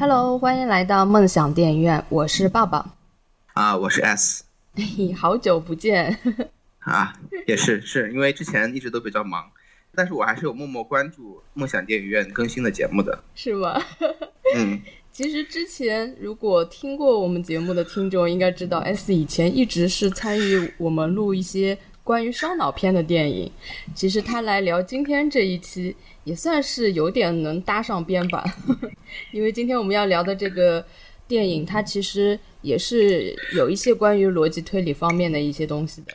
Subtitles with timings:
[0.00, 2.96] Hello，欢迎来到梦想电影院，我是抱抱。
[3.52, 4.44] 啊，我是 S。
[4.74, 6.18] 嘿， 好久不见。
[6.78, 7.12] 啊，
[7.46, 9.44] 也是，是因为之前一直都比较忙，
[9.94, 13.22] 但是我还是有默默关注梦想电影院更新的节目的。
[13.34, 13.78] 是吗？
[14.56, 14.80] 嗯，
[15.12, 23.50] 其实之前如果听过我们节目的听众应该知道，S 以前一直是参与我们录一些关于烧脑片的电影。
[23.94, 25.96] 其实他来聊今天这一期。
[26.24, 28.44] 也算是有点能搭上边吧，
[29.32, 30.84] 因为今天我们要聊的这个
[31.26, 36.12] 电影，它其实也是有一些关于逻辑推理方面的一些东西的。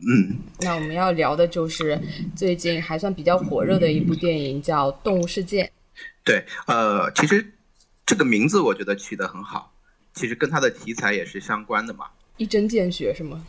[0.00, 1.98] 嗯，那我们要聊的就是
[2.36, 5.64] 最近还算比较火热的一部电影，叫《动物世界》。
[6.22, 7.54] 对，呃，其实
[8.04, 9.72] 这个名字我觉得取得很好，
[10.12, 12.06] 其实跟它的题材也是相关的嘛。
[12.36, 13.42] 一针见血是吗？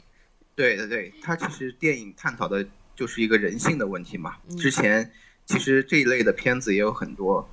[0.57, 4.35] 对对对，它其实电影探讨的就是一个人性的问题嘛。
[4.57, 5.09] 之前。
[5.49, 7.49] 其实这一类的片子也有很多，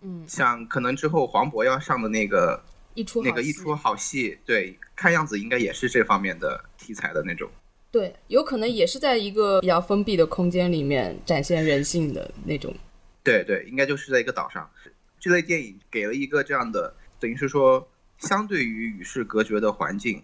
[0.00, 2.62] 嗯，像可能之后黄渤要上的那个
[2.94, 7.50] 一出那个一出好戏，对，看样子应该也是这方面的题材的那种。
[7.90, 12.72] 对，有可能也是在一个比较封闭的空间里面展现人性的那种。
[13.24, 14.70] 对对，应该就是在一个岛上，
[15.18, 20.22] 这类电影给了一个这样的，等于是说相对于与世隔绝的环境。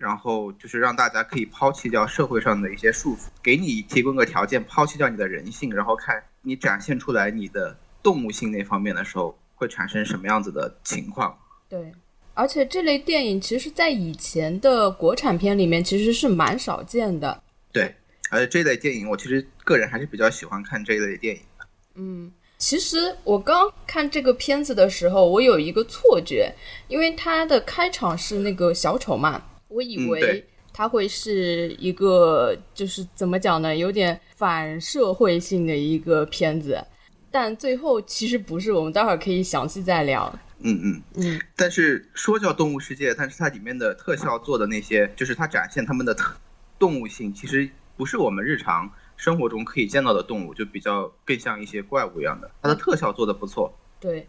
[0.00, 11.38] 然后就是让大家可以抛弃掉社会上的一些束缚，给你提供个条件，抛弃掉你的人性，然后看你展现出来你的动物性那方面的时候，会产生什么样子的情况？
[11.68, 11.92] 对，
[12.32, 17.42] 而且这类电影其实，在以前的国产片里面其实是蛮少见的。
[17.70, 17.94] 对，
[18.30, 21.66] 而且这类电影，我其实个人还是比较喜欢看这一类电影的。
[21.96, 26.50] 嗯，其实我刚看这个片子的时候，我有一个错觉，
[26.88, 29.42] 因为它的开场是那个小丑嘛。
[29.70, 36.84] 我以为它会是一个，就是怎么讲呢，有点反社会性的一个片子，
[37.30, 38.72] 但最后其实不是。
[38.72, 40.32] 我们待会儿可以详细再聊。
[40.58, 41.40] 嗯嗯嗯。
[41.56, 46.34] 但是说叫动物世界，但是它里面的特效做的那些，就是它展现它们的特
[46.78, 52.50] 动物性，其实不是我们日常生活中可以见到的动物，就比较更像一些怪物一样的。
[52.62, 53.72] 它的特效做的不错。
[53.98, 54.26] 对。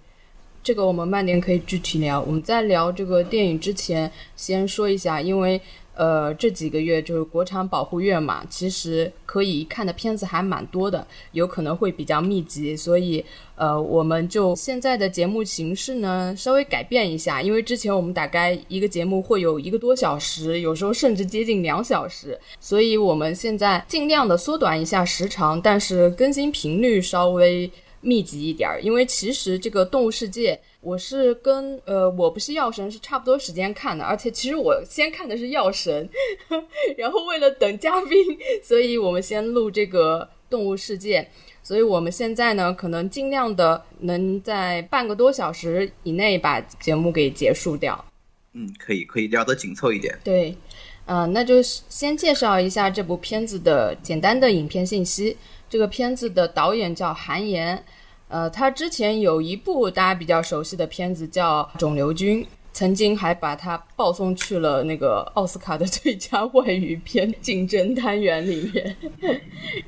[0.64, 2.22] 这个我们慢点可以具体聊。
[2.22, 5.60] 我们在聊这个电影之前，先说一下，因为
[5.96, 27.70] 呃这几个月就是国产保护月嘛，其实可以看的片子还蛮多的，有可能会比较密集，所以呃我们就现在的节目形式呢稍微改变一下，因为之前我们大概一个节目会有一个多小时，有时候甚至接近两小时，所以我们现在尽量的缩短一下时长，但是更新频率稍微。
[28.02, 36.10] 密集一点儿，因为其实这个《动物世界》，我是跟呃，我不是药神是差不多时间看的，而且其实我先看的是药神，
[36.98, 38.18] 然后为了等嘉宾，
[38.64, 40.20] 所以我们先录这个
[40.50, 41.22] 《动物世界》，
[41.62, 48.04] 所以我们现在呢，可能尽量的能在半个多小时以内把节目给结束掉。
[48.54, 50.18] 嗯，可以，可以聊得紧凑一点。
[50.24, 50.54] 对，
[51.06, 55.38] 嗯，那就先介绍一下这部片子的简单的影片信息。
[55.72, 57.82] 这个片子的导演叫韩延，
[58.28, 62.44] 呃，他之前有一部大家比较熟悉的片子叫《肿瘤君》，
[62.74, 68.98] 曾经还把他报送去了那个奥斯卡的最佳外语片竞争单元里面。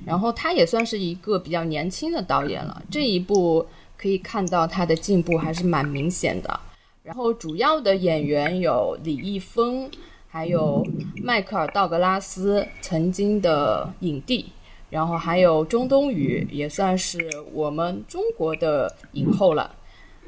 [0.05, 3.67] 然后他也算是一个比较年轻的导演了，这一部
[3.97, 6.59] 可以看到他的进步还是蛮明显的。
[7.03, 9.91] 然后主要的演员有李易峰，
[10.29, 10.81] 还有
[11.21, 14.45] 迈克尔·道格拉斯，曾经的影帝。
[14.93, 17.17] 然后还有周冬雨，也算是
[17.51, 19.75] 我们中国的影后了。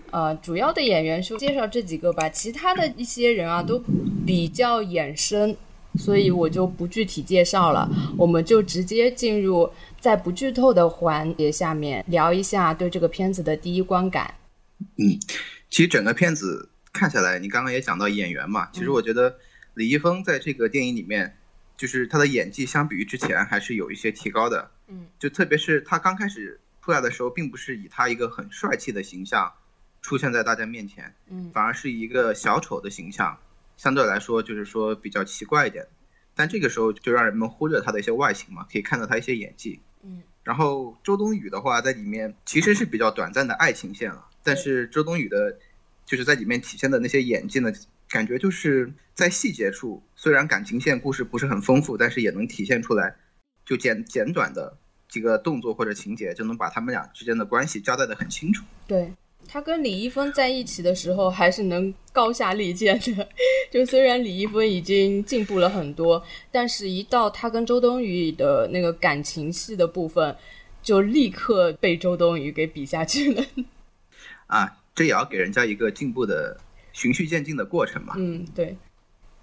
[0.09, 3.79] 呃，主要的演员就介绍这几个吧，其他的一些人啊都
[4.25, 5.55] 比较衍生，
[5.99, 7.87] 所以我就不具体介绍了。
[8.17, 14.33] 我们就直接进入在不剧透的环节下面聊一下对这个片子的第一观感。
[14.97, 15.19] 嗯，
[15.69, 19.35] 其实整个片子看下来，你刚刚也讲到演员嘛，其实我觉得
[19.75, 21.35] 李易峰在这个电影里面。
[21.77, 29.53] 就是他的演技相比于之前还是有一些提高的，嗯，就特别是他刚开始出来的时候，并不是以他一个很帅气的形象
[30.01, 33.37] 出现在大家面前，嗯，反而是一个小丑的形象，
[33.75, 35.87] 相对来说就是说比较奇怪一点，
[36.35, 45.57] 但这个时候就让人们忽略他的一些外形嘛，可以看到他一些演技，嗯，然后周冬雨的话在里面其实是比较短暂的爱情线了，但是周冬雨的，
[46.05, 47.71] 就是在里面体现的那些演技呢。
[48.07, 53.15] 感觉就是在细节处，虽然感情线故事不是很丰富，但是也能体现出来，
[53.63, 54.75] 就简简短的
[55.07, 58.65] 几个动作或者情节，就能把他们俩之间的关系交代的很清楚。
[58.87, 59.13] 对
[59.47, 63.29] 他跟李易峰在一起的时候，还是能高下立见的。
[63.69, 70.35] 就虽然李易峰已经进步了很多，但是一到他跟周冬雨的那个感情戏的部分，
[70.81, 73.45] 就立刻被周冬雨给比下去了。
[74.47, 74.77] 啊。
[74.95, 76.57] 这也要给人家一个进步的
[76.93, 78.13] 循序渐进的过程嘛。
[78.17, 78.77] 嗯，对。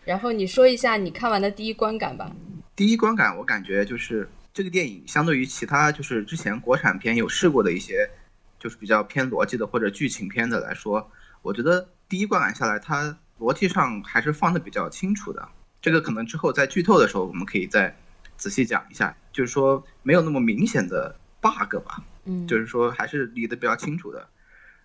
[0.05, 2.31] 然后你说一下你看完的第一观感吧。
[2.75, 8.11] 第一观感，我感觉就是这个电影相对于其他就是之前国产片有试过的一些，
[8.59, 11.09] 就是比较偏逻辑的或者剧情片的来说，
[11.43, 15.49] 我觉得第一观感下来，它逻辑上还是放的比较清楚的。
[15.81, 17.95] 这个可能之后在剧透的时候我们可以再
[18.37, 22.03] 仔细讲一下，就是说没有那么明显的 bug 吧。
[22.25, 24.27] 嗯，就是说还是理得比较清楚的。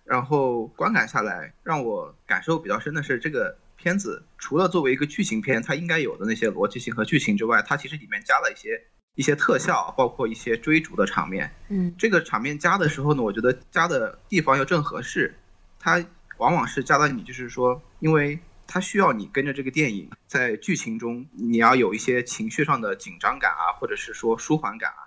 [0.04, 3.56] 然后观感下来，让我感受比较深的是这个。
[3.78, 8.82] 片子除了作为一个剧情片，它应该有的那些逻辑性和剧情之外，它其实里面加了一些
[9.14, 11.54] 一些特效，包括一些追逐的场面。
[11.68, 15.32] 嗯，这个场面加的时候呢，我觉得加的地方要正合适。
[15.78, 16.04] 它
[16.38, 25.06] 往往是加到你，就是说，因为它需要你跟着这个电影，在剧情中你要有一些情绪上的紧张感啊，或者是说舒缓感啊。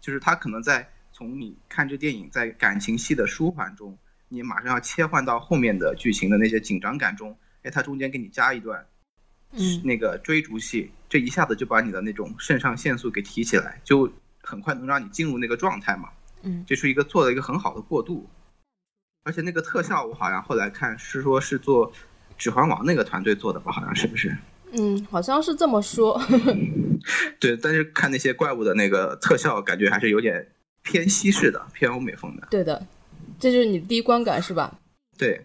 [0.00, 3.98] 就是它可能在从你看这电影在感情戏的舒缓中，
[4.30, 7.36] 你马上要切换到后面的剧情的那些紧张感中。
[7.66, 8.86] 哎，它中间给你加一段，
[9.50, 14.08] 嗯，那个追逐戏，这一下子就把你的那种肾上腺素给提起来，就
[14.40, 16.10] 很快能让你进入那个状态嘛。
[16.42, 18.28] 嗯，这是一个做了一个很好的过渡，
[19.24, 21.90] 而且那个特效我好像后来看是说是做
[22.38, 24.36] 《指环王》那个团队做的吧，好像是不是？
[24.72, 26.20] 嗯，好像是这么说。
[27.40, 30.46] 对，但是看那些怪物的那个特效，感觉还是有点
[30.82, 32.46] 偏西式的，偏欧美风的。
[32.50, 32.86] 对的，
[33.40, 34.78] 这就是你第一观感是吧？
[35.18, 35.44] 对。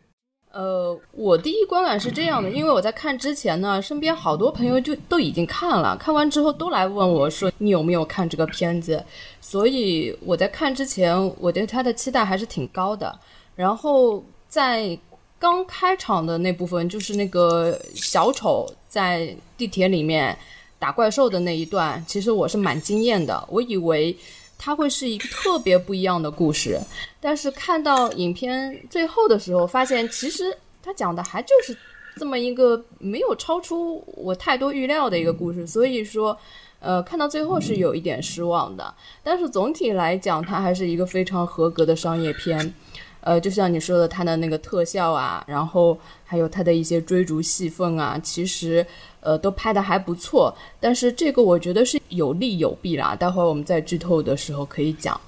[0.53, 9.01] 呃，我第一观感是这样的，因为我在看之前呢，身边好多朋友就都已经看了，看完之后都来问我说你有没有看这个片子，
[9.39, 13.17] 所以我在看之前，我对他的期待还是挺高的。
[13.55, 14.97] 然后在
[15.39, 20.37] 刚开场的那部分，就是那个小丑在地铁里面
[20.77, 24.15] 打怪兽的那一段，其实我是蛮惊艳的，我以为。
[24.63, 26.79] 它会是一个特别不一样的故事，
[27.19, 31.75] 但是看到影片最后的时候，发现其实它讲的还就是
[32.15, 36.37] 这么一个没有超出我太多预料的一个故事，所以说，
[36.79, 38.93] 呃，看到最后是有一点失望的。
[39.23, 42.71] 但是总体来讲，它还是一个非常合格的商业片。
[43.21, 48.85] 呃，就像你说的，它的那个特效啊，然后还有它的一些追逐戏份啊，其实
[49.19, 50.55] 呃都拍的还不错。
[50.79, 55.19] 但是这个我觉得是有利有弊啦，待会儿我们在剧透的时候可以讲。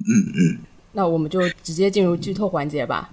[0.00, 0.58] 嗯嗯。
[0.92, 3.10] 那我们就直接进入剧透环节吧。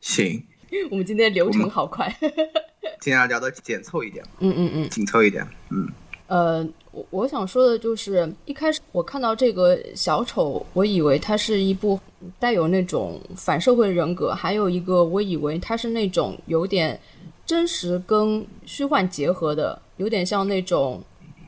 [0.00, 0.42] 行。
[0.90, 2.14] 我们今天流程好快。
[3.00, 4.24] 尽量聊的紧凑一点。
[4.40, 4.88] 嗯嗯嗯。
[4.88, 5.46] 紧凑一点。
[5.70, 5.86] 嗯。
[6.26, 6.66] 呃。
[6.96, 12.00] 我我想说的就是，一开始我看到这个小丑，我以为它是一部
[12.38, 16.98] 带有那种反社会人格，还有一个我以为它是那种有点
[17.44, 20.98] 真实跟虚幻结合的，有点像那种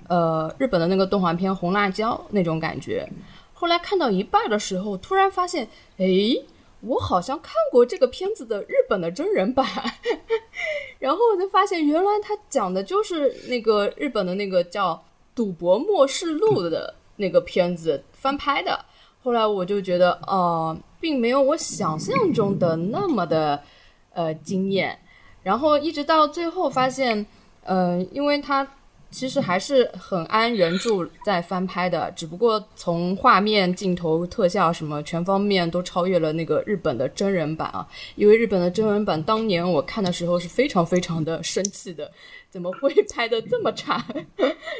[0.06, 3.08] 呃日本的那个动画片《红辣椒》那种感觉。
[3.54, 5.66] 后来看到一半的时候，突然发现，
[5.96, 6.06] 哎，
[6.80, 9.66] 我好像看过这个片子的日本的真人版，
[10.98, 15.00] 然后我就发现，原来他讲的就是那个日本的那个叫。
[15.40, 18.84] 《赌博末世录》的那个片子翻拍的，
[19.22, 23.62] 后来我就觉得，哦，并没有我想象中的那么的，
[24.12, 24.98] 呃，惊艳。
[25.44, 27.24] 然后一直到最后发现，
[27.62, 28.68] 呃，因为他
[29.10, 37.88] 其实还是很按原著在翻拍的，只不过从画面、镜头、特效什么全方面都超越了那个日本的真人版啊。
[38.16, 42.10] 因为日本的真人版当年我看的时候是非常非常的生气的。
[42.50, 44.02] 怎么会拍的这么差？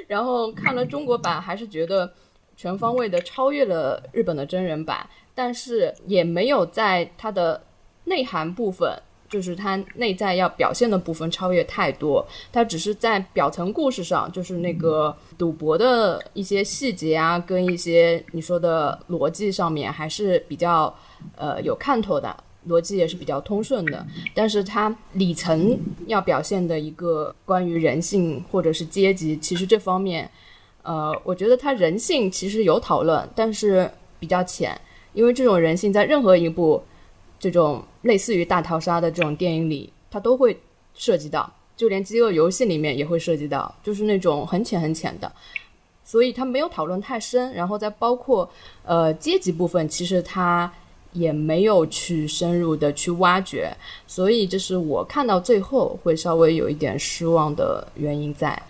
[0.06, 2.10] 然后看了中国版，还是觉得
[2.56, 7.62] 全方位的超越了日本的真人版，但是也没有在它的
[8.04, 8.90] 内涵部分，
[9.28, 12.26] 就是它内在要表现的部分超越太多。
[12.52, 20.94] 它只是在表层故事上，就是那个赌博的一些细节啊，跟一些你说的逻辑上面，还是比较
[21.36, 22.36] 呃有看头的。
[22.68, 24.04] 逻辑也是比较通顺的，
[24.34, 30.30] 但是它里层要表现的一个关于人性或者是阶级，其实这方面，
[30.82, 34.78] 呃，我觉得它人性其实有讨论，但是比较浅，
[35.14, 36.82] 因为这种人性在任何一部
[37.38, 40.58] 这种类似于大逃杀的这种电影里，它都会
[40.94, 45.32] 涉及到，就连饥饿游戏里面也会涉及到，就是那种很浅很浅的，
[46.04, 48.50] 所以它没有讨论太深，然后再包括
[48.84, 50.72] 呃阶级部分，其实它。
[51.14, 53.74] 也没有去深入的去挖掘，
[54.06, 58.62] 所以这是我看到最后会稍微有一点失望的原因在。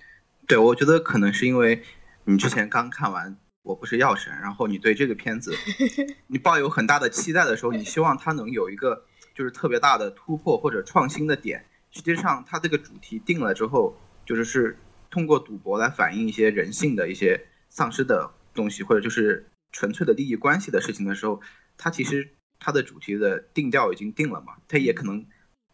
[0.47, 1.83] 对，我觉得可能是因为
[2.25, 3.29] 你之前刚看完
[3.69, 5.55] 《我不是药神》，然后你对这个片子
[6.27, 11.67] 你抱有很大的期待的时候，你希望它能有一个就是特别大的突破或者创新的点。
[11.91, 13.95] 实际上，它这个主题定了之后，
[14.25, 14.79] 就是是
[15.11, 21.43] 通过赌博来反映一些人性的一些丧失的东西，或者就是纯粹的利益关系的事情的时候。
[21.77, 25.27] 它其实它的主题的定调已经定了嘛，它也可能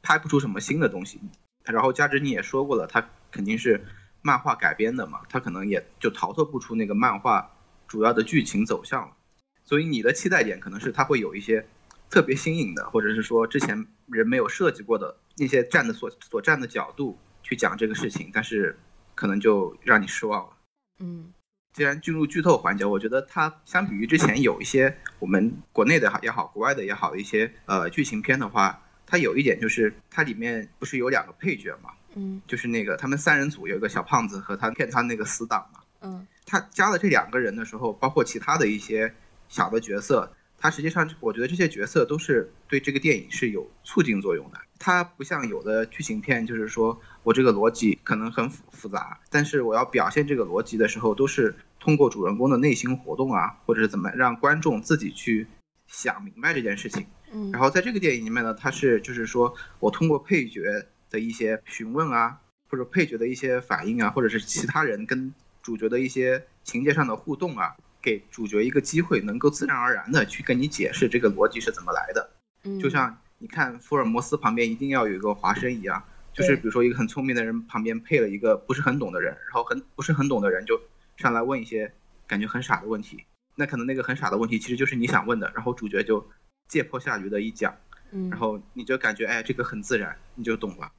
[0.03, 1.21] 拍不出什么新的东西。
[1.65, 3.85] 然后加之你也说过了，它肯定是
[4.21, 7.53] 漫画改编的嘛，它可能也就逃脱不出那个漫画
[7.87, 9.17] 主要的剧情走向了。
[9.64, 11.67] 所以你的期待点可能是它会有一些
[12.11, 18.79] 特别新颖的，或者是说之前人没有设计过的那些站的所所站的角度去讲这个事情，但是
[19.14, 20.53] 可能就让你失望了。
[20.99, 21.33] 嗯。
[21.73, 39.15] 既然进入剧透环节，我觉得它相比于之前有一些我们国内的也好，国外的也好的一些呃剧情片的话，它有一点就是它里面不是有两个配角嘛，嗯，就是那个他们三人组有一个小胖子和他骗他那个死党嘛，嗯，他加了这两个人的时候，包括其他的一些
[39.49, 44.59] 小的角色，他实际上我觉得这些角色都是对这个电影是有促进作用的。
[44.79, 55.47] 它不像有的剧情片，就是说我这个逻辑可能很复复杂，但是我要表现这个逻辑的时候，都是通过主人公的内心活动啊，或者是怎么让观众自己去
[55.87, 57.07] 想明白这件事情。
[57.33, 65.33] 嗯，然后在这个电影里面呢，它是就是说我通过配角的一些询问啊，或者配角的一些反应啊，或者是其他人跟
[65.64, 72.30] 主角的一些情节上的互动啊，给主角一个机会，能够自然而然的去跟你解释这个逻辑是怎么来的。
[72.62, 73.18] 嗯，就像。
[73.38, 76.02] 你看福尔摩斯旁边一定要有一个华生一样，
[76.33, 80.80] 就是比如说一个很聪明的人旁边配了一个不是很懂的人，然后很不是很懂的人就
[81.16, 81.92] 上来问一些
[82.26, 83.25] 感觉很傻的问题，
[83.56, 86.26] 那可能那个很傻的问题其实就是你想问的，然后主角就
[86.68, 87.76] 借坡下驴的一讲，
[88.12, 90.90] 嗯，然后你就感觉哎这个很自然，你就懂了。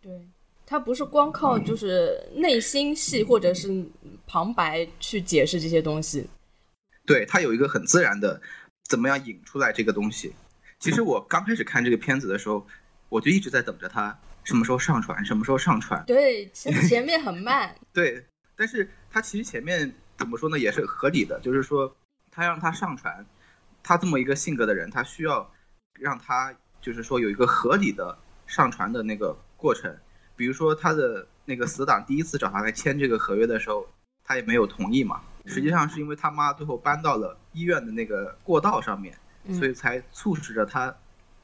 [0.00, 0.12] 对，
[0.70, 3.82] 他不是光靠就是内心戏或者是
[4.26, 6.28] 旁白去解释这些东西，
[7.06, 8.38] 对他有一个很自然的
[8.84, 10.34] 怎么样引出来这个东西。
[10.78, 12.66] 其实我刚开始看这个片子的时候，
[13.08, 16.04] 我就一直在等着它什么时候上传，什么时候上传。
[16.06, 17.74] 对，前 前面很慢。
[17.94, 21.96] 对，但是它其实前面怎么说呢，也是合理的，就是说
[22.30, 23.24] 他让他上传，
[23.82, 25.50] 他这么一个性格的人，他需要
[25.94, 29.96] 让他就是说有一个合理的上传的那个过程。
[30.38, 33.86] 比如说他的那个死党第一次找他来签这个合约的时候，
[34.24, 35.20] 他也没有同意嘛。
[35.44, 39.14] 实际上是因为他妈最后搬到了医院的那个过道上面。
[39.54, 40.94] 所以才促使着他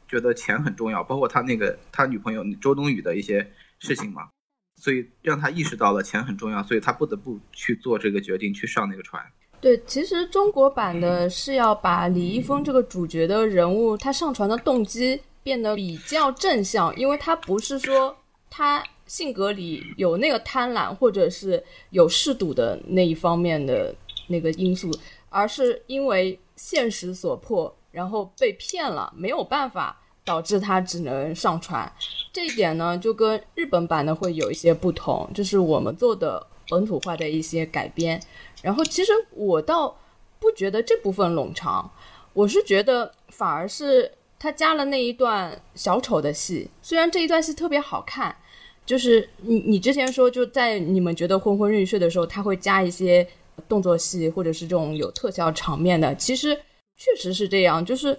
[0.06, 4.28] 觉得钱很重要，包括他那个他女朋友周冬雨的一些事情嘛，
[4.76, 9.24] 所以让他意识到了钱很重要，所以他不得不去做这个决定，去上那个船。
[9.58, 18.14] 对，其实中国版的是要把李易峰这个主角的人物，他上船的动机变得比较正向，因为他不是说
[18.56, 23.92] 他性格里有那个贪婪或者是有嗜赌的那一方面的
[24.28, 24.96] 那个因素，
[25.28, 27.74] 而是因为现实所迫。
[27.90, 31.92] 然后被骗了，没有办法，导致他只能上传。
[32.32, 38.20] 这一点呢，就跟日本版的会有一些不同，就是我们做的本土化的一些改编。
[38.62, 39.96] 然后，其实我倒
[40.40, 41.88] 不觉得这部分冗长，
[42.32, 46.68] 我是觉得反而是他加了那一段小丑的戏。
[46.82, 48.36] 虽然这一段戏特别好看，
[48.86, 53.26] 就是你你之前说就在你们觉得昏昏欲睡的时候，他会加一些
[53.68, 56.58] 动作戏或者是这种有特效场面的，其实。
[56.96, 58.16] 确实是这样，就是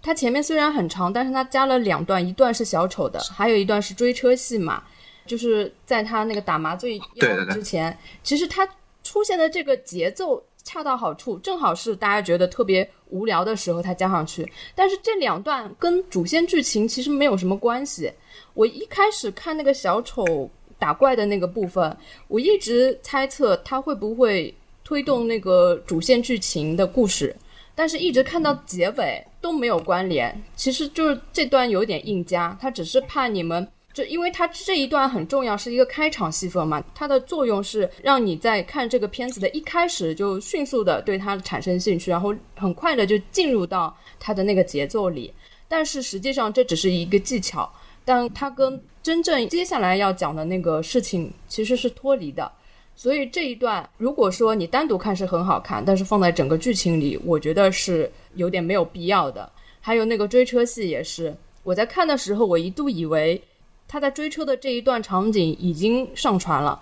[0.00, 4.80] 它前面虽然很长，但是它加了两段，一段是小丑的，还有一段是追车戏嘛，
[5.26, 8.64] 就是在他那个打麻醉药之前，其实他
[9.02, 14.48] 出现的这个节奏恰到好处，正好是大家觉得特别无聊的时候，他加上去。
[14.76, 18.12] 但是这两段跟主线剧情其实没有什么关系。
[18.54, 21.96] 我一开始看那个小丑打怪的那个部分，
[22.28, 27.34] 我一直猜测他会不会推动那个主线剧情的故事。
[27.74, 45.32] 但是，一直看到结尾都没有关联，其实就是这段有点硬加，他只是怕你们，就因为他这一段很重要，是一个开场戏份嘛，它的作用是让你在看这个片子的一开始就迅速的对它产生兴趣，然后很快的就进入到它的那个节奏里。
[45.66, 47.72] 但是实际上这只是一个技巧，
[48.04, 52.50] 但它跟真正接下来要讲的那个事情其实是脱离的。
[52.94, 59.50] 所以这一段，如果说你单独看是很好看，但是放在整个剧情里，我觉得是有点没有必要的。
[59.80, 63.42] 还有那个追车戏也是，我在看的时候，我一度以为
[63.88, 66.80] 他在追车的这一段场景已经上传了，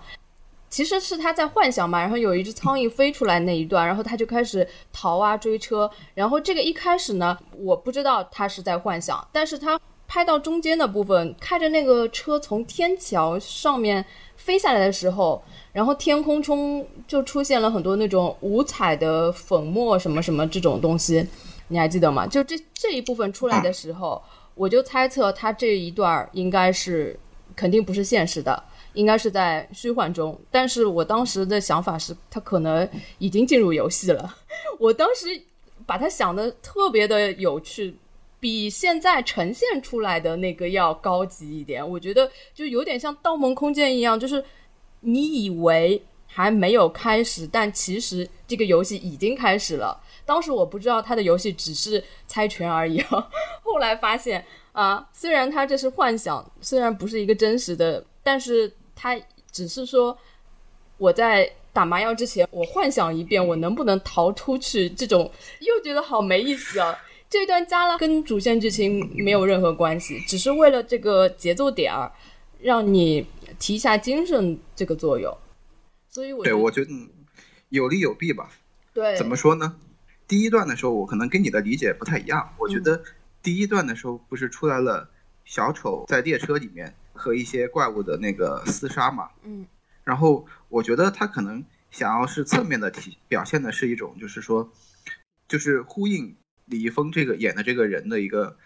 [0.69, 1.99] 其实是他在幻想嘛。
[1.99, 5.89] 然后有一只苍蝇飞出来那一段，然后他就开始逃啊追车。
[6.13, 9.79] 然后这个一开始呢，我不知道他是在幻想，但是他
[10.13, 15.41] 拍到中间的部分，开着那个车从天桥上面飞下来的时候。
[15.71, 21.25] 然后天空中就出现了很多那种五彩的粉末什么什么这种东西，
[21.69, 22.27] 你还记得吗？
[22.27, 24.21] 就这这一部分出来的时候，
[24.53, 27.17] 我就猜测他这一段应该是
[27.55, 30.37] 肯定不是现实的，应该是在虚幻中。
[30.51, 32.85] 但是我当时的想法是，他可能
[33.17, 34.35] 已经进入游戏了。
[34.77, 35.27] 我当时
[35.85, 37.95] 把他想的特别的有趣，
[38.41, 41.87] 比现在呈现出来的那个要高级一点。
[41.87, 44.43] 我觉得就有点像《盗梦空间》一样，就是
[44.99, 49.97] 你以为还没有开始，但其实这个游戏已经开始了。
[50.25, 53.29] 当时我不知道他的游戏只是猜拳而已，啊
[53.63, 59.15] 后来发现啊，虽然他这是幻想，虽然不是一个真实的，但是他
[59.51, 60.17] 只是说
[60.97, 65.29] 我在打麻药之前，我幻想一遍我能不能逃出去，这种
[65.59, 66.97] 又觉得好没意思啊。
[67.31, 72.11] 这段加了跟主线剧情没有任何关系，只是为了这个节奏点儿，
[72.59, 73.25] 让你
[73.57, 75.33] 提一下精神这个作用。
[76.09, 76.91] 所以我对我觉得
[77.69, 78.51] 有利有弊吧。
[78.93, 79.77] 对，怎么说呢？
[80.27, 82.53] 第一段的时候，我可能跟你的理解不太一样。
[82.57, 83.01] 我觉得
[83.41, 85.09] 第一段的时候不是出来了
[85.45, 89.29] 小丑在列车里面和一些怪物的那个厮杀嘛？
[89.43, 89.65] 嗯。
[90.03, 94.69] 然后我觉得他可能想要是侧面的体表现的是一种，就是说，
[95.47, 96.35] 就是呼应。
[96.71, 98.57] 李易峰这个演的这个人的一个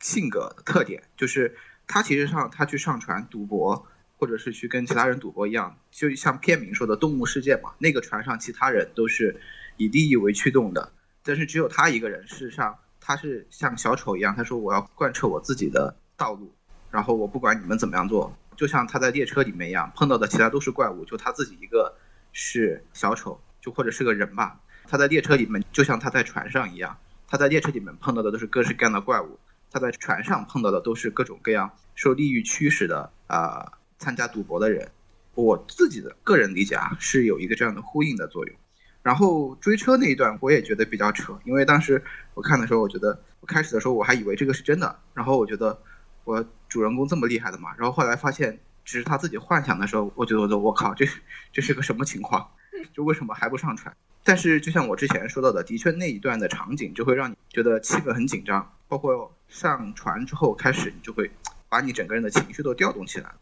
[0.00, 1.54] 性格特点，就是
[1.86, 3.86] 他其实上他去上船赌博，
[4.16, 7.74] 或者是去跟其他人赌博一样，就像片名说的“动物世界”嘛。
[7.78, 9.38] 那个船上其他人都是
[9.76, 10.90] 以利益为驱动的，
[11.22, 16.50] 但是只有他一个人，事实上他是像小丑一样，他说我要贯彻我自己的道路，
[16.90, 21.94] 然后我不管你们怎么样做，就像他在列车里面一样，碰到的其他都是怪物，就他自己一个
[22.32, 24.58] 是小丑，就或者是个人吧。
[24.88, 26.96] 他在列车里面就像他在船上一样。
[27.30, 29.38] 他在列车里面碰到的都是各式各样的怪物，
[29.70, 34.90] 他在船上碰到的都是各种各样受利益驱使的啊，参加赌博的人。
[35.36, 38.56] 我自己的个人理解啊，是有一个这样的呼应的作用。
[39.02, 42.02] 然后追车那一段我也觉得比较扯，因为当时
[42.34, 45.80] 我看的时候，我觉得我开始的时候我还以为这个是真的，然后我觉得
[46.24, 51.06] 我主人公这么厉害的嘛，然后后来发现只是他自己幻想的时候，我觉得我靠，这
[51.52, 52.50] 这是个什么情况？
[52.92, 53.96] 就为什么还不上船？
[54.22, 61.30] 但是，就像我之前说到的，的确那一段的场景就会让你觉得气氛很紧张，包括上船之后开始，你就会
[61.68, 63.32] 把你整个人的情绪都调动起来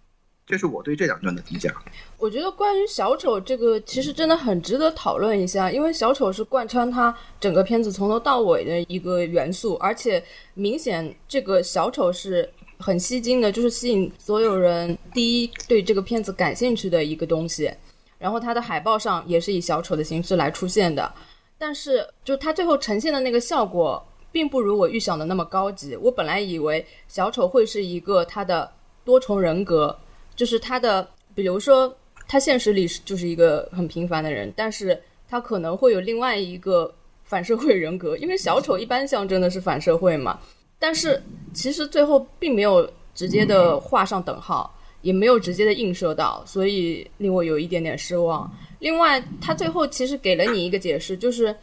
[0.47, 1.71] 这是我对这两段的理解。
[2.17, 10.25] 我觉得关于小丑这个，其实真的很值得讨论一下，因为小丑是贯穿他整个片子从头到尾的一个元素，而且
[10.55, 12.49] 明显这个小丑是
[12.79, 17.71] 很吸睛的，就是吸引所有人第一对这个片子感兴趣的一个东西。
[18.19, 21.13] 然后它的海报上也是以小丑的形式来出现的，
[21.57, 25.97] 但是就它最后呈现的那个效果，并不如我预想的那么高级。
[25.97, 28.71] 我本来以为小丑会是一个他的
[29.05, 29.97] 多重人格，
[30.35, 36.93] 就是他的，比如说他现实里是就是一个很平凡的人，但是他可能会有另外一个
[37.25, 40.39] 反社会人格，因为小丑一般象征的是反社会嘛。
[40.79, 44.75] 但是其实最后并没有直接的画上等号。
[45.09, 48.51] 也没有直接的映射到，所以令我有一点点失望。
[48.79, 51.57] 另外，他最后其实给了你一个解释，就是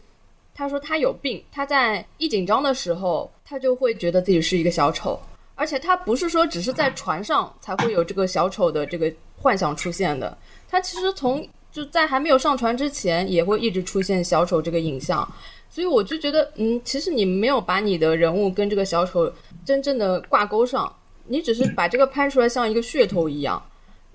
[0.55, 5.19] 他说他有病，他在一紧张的时候，他就会觉得自己是一个小丑，
[5.53, 10.35] 而且他不是说只是在船上才会有这个小丑的这个幻想出现的，
[10.67, 15.31] 他其实从就在还没有上船之前，也会一直出现小丑这个影像。
[15.69, 19.31] 所以我就觉得，嗯，其实你没有把你的人物跟这个小丑
[19.63, 20.91] 真正的挂钩上。
[21.27, 23.61] 你只是把这个拍出来像一个噱头一样，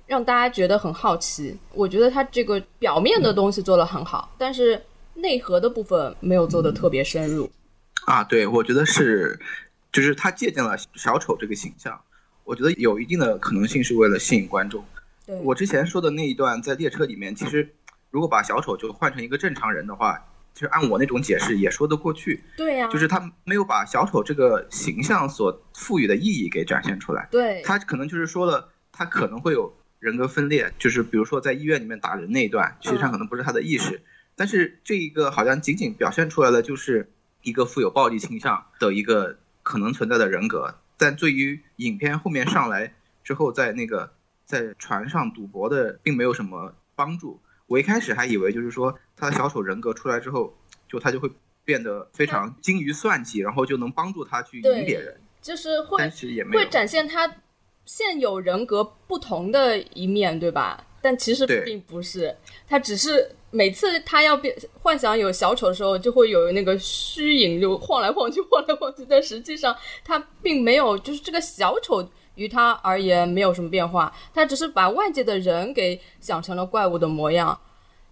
[0.06, 1.56] 让大家觉得很好奇。
[1.74, 4.80] 我觉得他这个表面的东西做得很好，但是
[5.14, 7.50] 内核的部分没有做的特别深入。
[8.06, 9.38] 啊，对，我觉得是，
[9.92, 12.00] 就是他借鉴了小丑这个形象，
[12.44, 14.84] 我觉得有一定的可能性是为了吸引观众。
[15.26, 17.74] 对我之前说的那一段在列车里面，其实
[18.10, 20.26] 如果把小丑就换成一个正常人的话。
[20.60, 27.26] 其实按我那种解释也说得过去，对呀，就是他没有把小丑这个形象所赋予的意义给展现出来。
[27.30, 34.02] 对，他可能就是说了，他可能会有人格分裂，就是比如说在医院里面打人那一段，实际上可能不是他的意识，
[34.36, 37.10] 但是这一个好像仅仅表现出来的就是
[37.42, 42.92] 一个富有暴力倾向的一个可能存在的人格，但对于影片后面上来
[43.24, 44.12] 之后，在那个
[44.44, 47.40] 在船上赌博的并没有什么帮助。
[47.70, 50.52] 我一开始还以为就是说他的小丑人格出来之后，
[50.88, 51.30] 就他就会
[51.64, 55.96] 变得非常精于算计，然后就能帮助他去赢别人，就是会
[56.52, 57.32] 会展现他
[57.84, 60.84] 现有人格不同的一面，对吧？
[61.00, 64.52] 但其实并不是，他只是每次他要变
[64.82, 69.72] 幻想有小丑的时候，就会有那个虚影就晃来晃去， 晃来晃去，但实际上
[70.04, 72.04] 他并没有，就是这个小丑。
[72.40, 77.58] 于他而言没有什么变化，他只是把外界的人给想成了怪物的模样，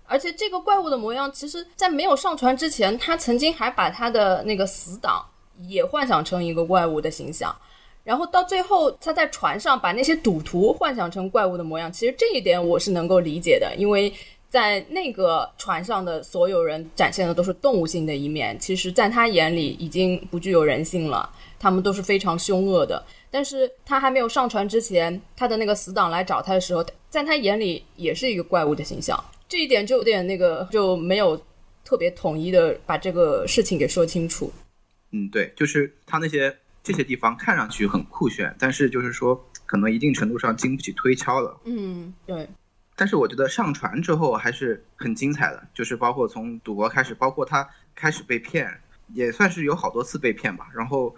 [0.04, 5.24] 而且这个怪物的模样，其实在没有上船之前，他曾经还把他的那个死党
[5.66, 7.56] 也幻想成一个怪物的形象，
[8.04, 14.12] 然后到最后他在船上把那些赌徒幻想成怪物的模样，其实这一点我是能够理解的，因为
[14.48, 23.04] 在那个船上的所有人展现的都是动物性的一面，其实在他眼里已经不具有人性了，他们都是非常凶恶的。
[23.30, 29.22] 但是他还没有上船之前，他的那个死党来找他的时候，在他眼里也是一个怪物的形象。
[29.46, 31.38] 这一点就有点那个，就没有
[31.84, 34.50] 特别统一的把这个事情给说清楚。
[35.10, 41.60] 嗯，对，就是他那些这些地方看上去很酷炫，但是就是说可能一定程度上经不起推敲了。
[41.64, 42.48] 嗯，对。
[42.98, 48.82] 但是我觉得上船之后还是很精彩的，就是包括从赌博开始，包括他开始被骗，
[49.14, 50.68] 也算是有好多次被骗吧。
[50.74, 51.16] 然后。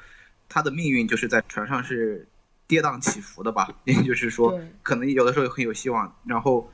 [0.53, 2.27] 他的命运就是在船上是
[2.67, 6.69] 跌宕起伏的吧，也就是说，可能有的时候很有希望，然后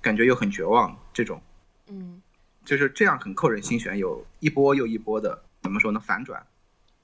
[0.00, 1.40] 感觉又很绝望，这种，
[1.86, 2.20] 嗯，
[2.64, 6.00] 就是这样很扣人心弦，有一波又一波的，怎么说呢？
[6.00, 6.44] 反转。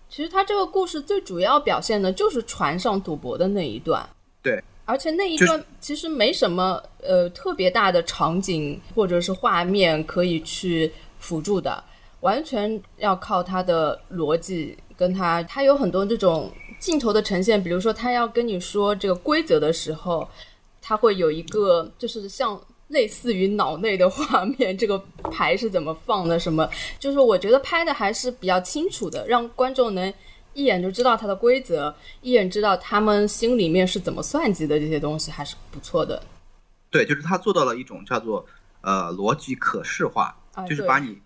[0.08, 4.04] 其实他这个故事最主要表现的就是船上赌博的那一段，
[4.42, 11.84] 对，而且那一段其实没什么呃特别大的场景或者是画面可以去辅助的，
[12.20, 14.78] 完全要靠他的逻辑。
[14.98, 20.26] 跟他，他有很多这种镜头的呈现，比如说他要跟你说这个规则的时候，
[20.80, 24.98] 他会有一个就是像类似于脑内的画面，这个
[25.30, 26.66] 牌是怎么放的，什么，
[26.98, 30.10] 就是我觉得拍的还是比较清楚的，让观众能
[30.56, 36.22] 一眼就知道它的规则，一眼知道他们心里面是怎么算计的，这些东西还是不错的。
[36.90, 38.46] 对，就是他做到了一种叫做
[38.80, 40.34] 呃逻辑可视化，
[40.66, 41.20] 就是把你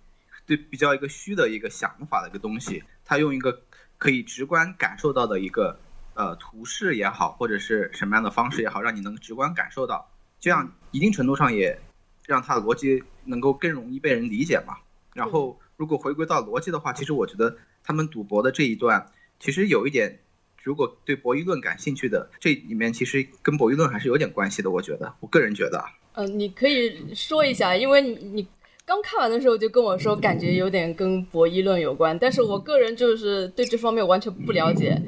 [0.47, 2.83] 对比较一个虚的一个想法的一个东西。
[3.05, 3.63] 他用一个
[3.99, 5.79] 可以直观感受到的一个
[6.15, 11.81] 呃图示也好，或者是什么样的方式也好，让你能直观感受到，这样一定程度上也
[12.27, 14.79] 让他的逻辑能够更容易被人理解嘛。
[15.15, 20.21] 然后，如果回归到逻辑的话，其实我觉得他们赌博的这一段，其实有一点，
[20.63, 24.71] 如果对博弈论感兴趣的，这里面其实跟博弈论还是有点关系的。
[24.71, 25.85] 我觉得，我个人觉得。
[26.13, 28.49] 嗯，你可以说一下，因为你你。
[28.87, 35.01] 刚看完的时候就跟我说，感觉有点跟博弈论有关，但是我个人就是对这方面完全不了解。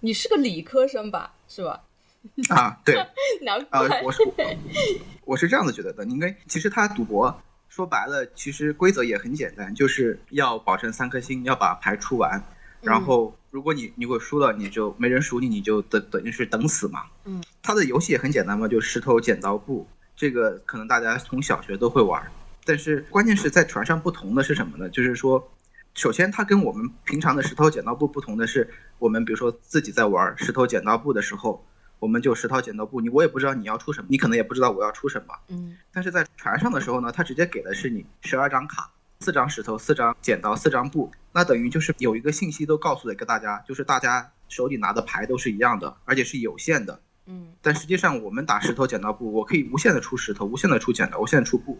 [0.00, 1.32] 你是个理科生吧？
[1.46, 1.84] 是吧？
[2.48, 2.96] 啊，对。
[3.42, 4.02] 难怪。
[4.02, 4.24] 我是
[5.24, 12.42] 我是这样子觉得的，应该其实他赌博说白了，其实规则也很简单，就是要保证三颗星，要把牌出完。
[12.80, 17.04] 然后如果你如果输了，你就没人赎你，你就等等于是等死嘛。
[17.24, 17.42] 嗯。
[17.62, 19.86] 他的游戏也很简单嘛，就石头剪刀布，
[20.16, 22.22] 这个可能大家从小学都会玩。
[22.64, 24.88] 但是关键是在船上不同的是什么呢？
[24.90, 25.50] 就是说，
[25.94, 31.64] 首先它跟我们平常的石头剪刀布不同的是，我们比如说自己在玩石头剪刀布的时候，
[31.98, 35.34] 我们就石头剪刀布，你我也不知道你要出什么，你可能也不知道我要出什么。
[35.48, 35.76] 嗯。
[35.92, 47.00] 但是在船上的时候呢，它直接给的是你十二张卡，四张石头，四张剪刀，四张布，那等于就是有一个信息都告诉了一个大家，就是大家手里拿的牌都是一样的，而且是有限的。
[47.26, 47.48] 嗯。
[47.60, 51.78] 但实际上我们打石头剪刀布，我可以无限的出石头，无限的出剪刀，无限的出布。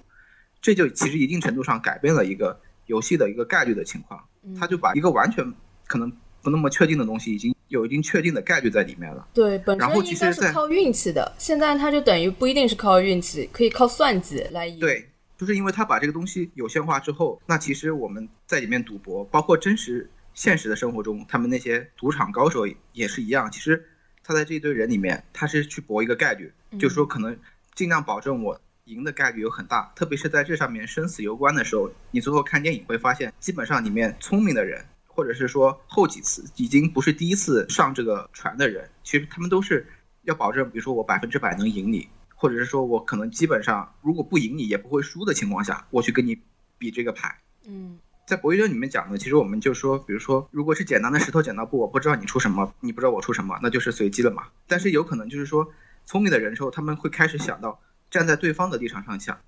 [0.60, 4.24] 这就其实一定程度上改变了一个游戏的一个概率的情况，
[4.58, 5.54] 他就把一个完全
[5.86, 6.10] 可能
[6.42, 9.28] 不那么确定的东西，已经有一定确定的概率在里面了。
[9.32, 14.80] 对，本身应该是靠运气的，现在它就等于不一定是靠运气，可以靠算计来赢。
[14.80, 23.50] 对，就是因为他把这个东西有限化之后，那其实我们在里面赌博，包括真实现实的生活中，他们那些赌场高手也是一样。
[23.50, 23.88] 其实
[24.22, 27.38] 他在这一堆人里面，他是去搏一个概率，就是说可能
[27.74, 28.60] 尽量保证我。
[28.88, 39.86] 赢的概率有很大，特别是在这上面生死攸关的时候，你最后看电影会发现，基本上里面聪明的人，或者是说后几次已经不是第一次上这个船的人，其实他们都是
[40.22, 42.08] 要保证，比如说我百分之百能赢你，
[42.40, 46.40] 或者是说我可能基本上如果不赢你也不会输的情况下，我去跟你
[46.78, 47.40] 比这个牌。
[47.66, 54.44] 嗯，在博弈论里面讲的，其实我们就说，比如说如果是简单的石头剪刀布，我不知道你出什么，你不知道我出什么，那就是随机了嘛。
[54.68, 55.72] 但是有可能就是说，
[56.06, 57.80] 聪明的人之后他们会开始想到。
[58.10, 59.38] 站在对方的立场上想，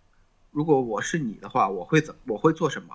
[0.50, 2.94] 如果我是你的话，我会怎我会做什么？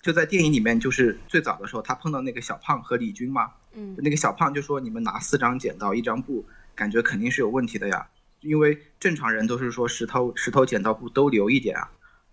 [0.00, 8.08] 就在电影里面，就是最早的时候，他碰到那个小胖和李军嘛，嗯，那个小胖就说：“你们拿四张剪刀一张布，感觉肯定是有问题的呀，
[8.40, 11.90] 因为正常人都是说石头石头剪刀布都留一点啊。”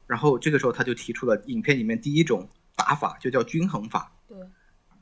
[0.07, 4.11] 然后这个时候他就提出了影片里面第一种打法，就叫均衡法。
[4.27, 4.37] 对。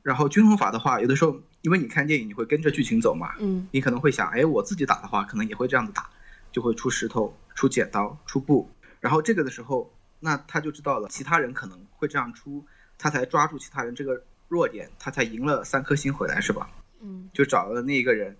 [0.02, 6.10] 然后均衡法的话，有的时候因为你看电影，你会跟着剧情走嘛，嗯，你可能会想，哎，我自己打的话，可能也会这样子打。
[6.52, 12.64] 就会出石头、出剪刀、出布，然后这个的时候，那他就知道了，其他人可能会这样出，
[12.96, 16.70] 他才抓住其他人这个弱点，他才赢了三颗星回来，是吧？
[17.02, 18.38] 嗯，就找了那一个人，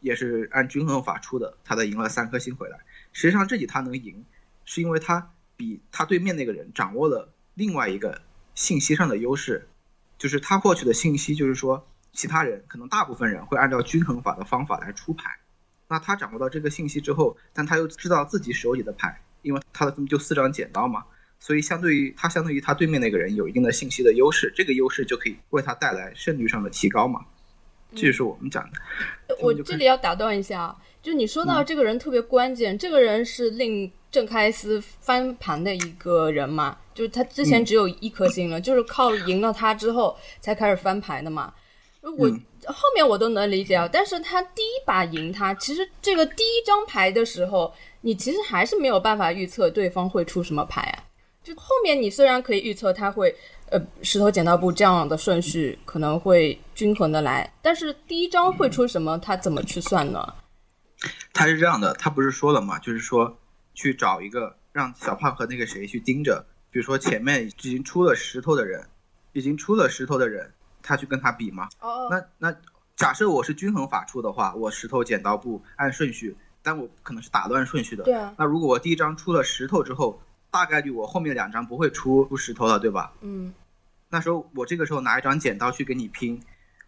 [0.00, 2.78] 也是按均衡法出的，他才赢了三颗星回来。
[3.12, 4.24] 实际上这里他能赢，
[4.64, 8.20] 是因为他比他对面那个人掌握了另外一个
[8.54, 9.68] 信息上的优势，
[10.18, 15.38] 就是他获取的信息，就是说其他人可能大部分人会按照均衡法的方法来出牌。
[15.88, 21.04] 那他掌握到这个信息之后，但他又知道自己手里的牌因为他的就四张剪刀嘛，
[21.40, 27.24] 所以相对于他相对于他对面那个人有一定的信息的优势，这个优势就可以为他带来胜率上的提高嘛。
[27.94, 29.36] 这就是我们讲的。
[29.40, 36.76] 我这里要打断一下，就你说到这个人特别关键，这个人是令郑开司翻盘的一个人嘛？
[36.94, 41.52] 就是他之前只有一颗星了，就是靠赢了他之后才开始翻牌的嘛。
[42.00, 42.28] 我
[42.66, 51.04] 后面我都能理解啊，但是他第一把赢他，其实这个第一张牌的时候，你其实还是没有办法预测对方会出什么牌啊。
[51.48, 53.34] 就后面你虽然可以预测他会。
[53.70, 60.26] 呃，石头剪刀布这样的顺序可能会均衡的来，但是第一张会出什么，他怎么去算呢？
[61.34, 62.78] 他是这样的，他不是说了吗？
[62.78, 63.38] 就是说
[63.74, 68.88] 去找一个让小胖和那个谁去盯着，比如说前面已经出了石头的人，
[69.34, 70.50] 已经出了石头的人，
[70.82, 71.68] 他去跟他比嘛。
[71.80, 72.08] 哦。
[72.10, 72.56] 那那
[72.96, 78.04] 假设我是均衡法出的话，我石头剪刀布按顺序，但我可能是打乱顺序的。
[78.04, 78.34] 对啊。
[78.38, 80.22] 那如果我第一张出了石头之后。
[80.50, 83.12] 大概率我后面两张不会出出石头了，对吧？
[83.20, 83.52] 嗯，
[84.08, 86.40] 那时候我这个时候拿一张剪刀去跟你拼，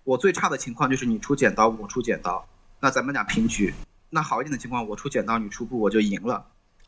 [0.05, 2.49] 我最差的情况就是你出剪刀，我出剪刀，
[2.81, 3.75] 那咱们俩平局。
[4.09, 6.46] 那好一点的情况，我出剪刀，你出布，我就赢了。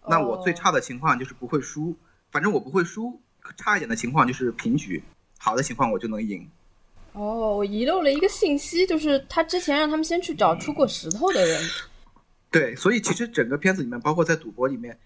[0.08, 1.94] 那我最差的情况就是不会输，
[2.30, 3.20] 反正我不会输。
[3.56, 5.02] 差一点的情况就是平局，
[5.38, 6.48] 好的情况我就能赢。
[7.12, 11.61] 哦，我遗漏了一个信息，就是他之前让他们先去找出过石头的人。
[12.50, 14.98] 对，所以其实整个片子里面，包括在赌博里面。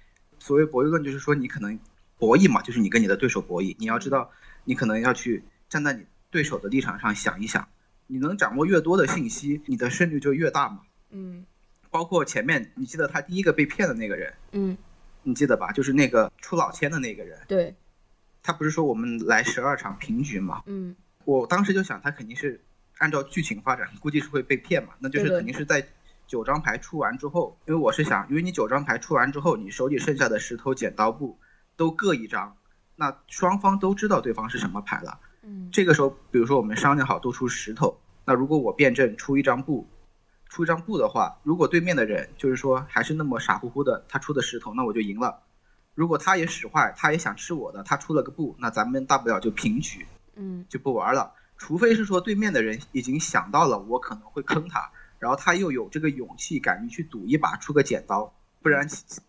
[0.46, 1.76] 所谓博弈论，就是说你可能
[2.18, 3.74] 博弈嘛，就是你跟你的对手博弈。
[3.80, 4.30] 你要知道，
[4.62, 7.68] 你可能要去站在你对手的立场上想一想。
[8.06, 10.82] 你能掌握越多的信息，你的胜率就越大嘛。
[11.10, 11.44] 嗯。
[11.90, 14.78] 包括前面，你记得他第一个被骗的那个人，嗯，
[15.24, 15.72] 你记得吧？
[15.72, 17.36] 就是那个出老千的那个人。
[17.48, 17.74] 对。
[18.44, 20.62] 他不是说我们来十二场平局嘛？
[20.66, 20.94] 嗯。
[21.24, 22.60] 我当时就想，他肯定是
[22.98, 24.90] 按照剧情发展，估计是会被骗嘛。
[25.00, 25.84] 那就是肯定是在。
[26.26, 31.38] 九张牌出完之后，因为我是想，因为你九张牌出完之后，你手里剩下的石头剪刀布
[31.76, 32.56] 都各一张，
[32.96, 35.20] 那双方都知道对方是什么牌了。
[35.42, 39.86] 嗯，这个时候，比如说我们商量好都出石头，那如果我辩证出一张布，
[40.48, 45.42] 出一张布的话，如果对面的人就是说还是那么傻乎乎的，他出的石头，那我就赢了。
[45.94, 51.32] 如果他也使坏，他也想吃我的，他出了个布，那咱们大不了就平局，嗯，就不玩了。
[51.56, 54.90] 除非是说对面的人已经想到了我可能会坑他。
[55.18, 58.88] 然后他又有这个勇气，敢于去赌一把，出个剪刀，不然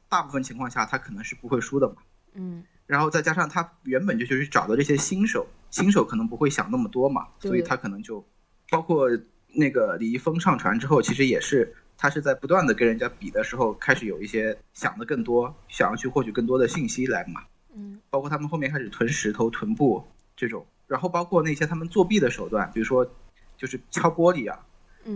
[0.09, 1.95] 大部分情况下他可能是不会输的嘛。
[2.33, 2.63] 嗯。
[2.85, 8.25] 然后再加上他原本就就是找的这些新手，新手可能不会想那么多嘛，所以他可能就，
[8.69, 9.09] 包括
[9.47, 17.43] 那个李易峰上船之后，其实也是他是在不断的跟人家比的时候，开始有一些想的更多，想要去获取更多的信息来嘛。
[17.75, 17.99] 嗯。
[18.09, 20.05] 包括他们后面开始囤石头、囤布
[20.37, 23.09] 这种，然后包括那些他们作弊的手段，比如说
[23.57, 24.65] 就是敲玻璃啊。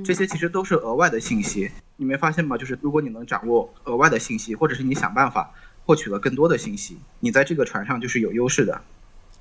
[0.05, 2.57] 这些其实都是额外的信息，你没发现吗？
[2.57, 5.53] 就是如果你能掌握额外的信息，或者是你想办法
[5.85, 8.81] 获取了更多的信息，你在这个船上就是有优势的。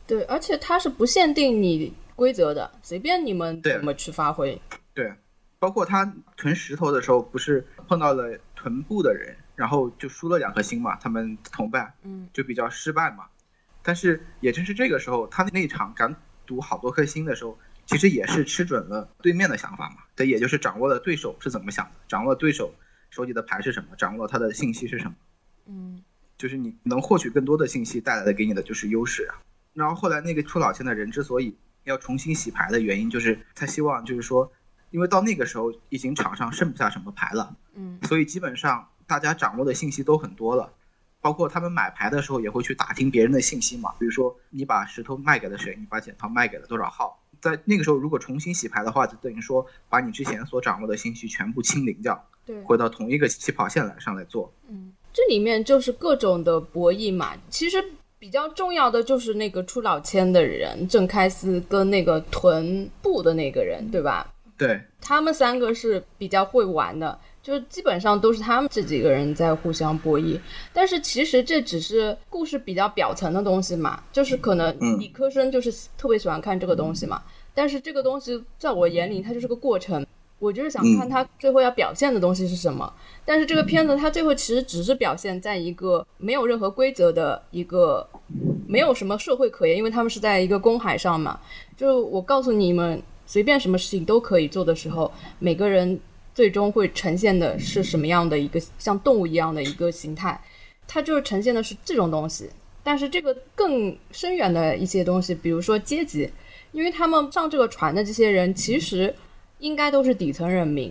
[0.06, 4.60] 对，而且它是不限定你规则的，随便你们怎么去发挥。
[4.92, 5.12] 对，
[5.60, 13.26] 包括他囤石头的时候，不是碰到了臀部的人，然后就输了两颗星嘛，他们同伴，嗯，就比较失败嘛。
[13.82, 17.56] 但是也正是这个时候，他那场敢赌好多颗星的时候。
[17.90, 22.72] 其实也是吃准了对面的想法嘛，对，也就是掌握了对手是怎么想的，掌握了对手
[23.10, 25.14] 手里的牌是什么，掌握了他的信息是什么，
[25.66, 26.00] 嗯，
[26.38, 29.42] 就是你能获取更多的信息带来的给你的就是优势啊。
[29.72, 34.52] 然后后来那个出老千的人之所以要重新洗牌的原因，就是他希望就是说，
[34.90, 40.72] 因为到那个时候已经场上剩不下什么牌了，嗯，所以基本上大家掌握的信息都很多了，
[41.20, 47.19] 包括他们买牌的时候也会去打听别人的信息嘛，比如说你把石头卖给了谁，你把剪刀卖给了多少号。
[47.40, 54.52] 在那个时候，如果重新洗牌的话，就等于说把你之前所掌握的信息全部清零掉，对，回到同一个起跑线来上来做。
[54.68, 57.36] 嗯，这里面就是各种的博弈嘛。
[57.48, 57.82] 其实
[58.18, 64.32] 比较重要的就是那个出老千的人郑开司跟那个屯布的那个人，对吧？
[64.58, 67.18] 对，他们三个是比较会玩的。
[67.42, 70.38] 就基本上都是他们这几个人在互相博弈，
[70.74, 77.22] 但是其实这只是故事比较表层的东西嘛，就是可能理科生就是特别喜欢看这个东西嘛。
[77.54, 80.04] 但是这个东西在我眼里，它就是个过程，
[80.38, 82.92] 我就是想看他最后要表现的东西是什么。
[83.24, 88.06] 但是这个片子它最后其实只是表现在一个没有任何规则的一个，
[88.66, 91.40] 没有什么社会可言，因为他们是在一个公海上嘛。
[91.74, 95.98] 就我告诉你们，随便什么事情都可以做的时候，每个人。
[96.34, 100.40] 最终会呈现的是什么样的一个像动物一样的一个形态？
[100.86, 102.50] 它就是呈现的是这种东西。
[102.82, 106.28] 但是这个更深远的一些东西，比如说阶级，
[106.72, 109.14] 因为他们上这个船的这些人其实
[109.58, 110.90] 应该都是底层人民，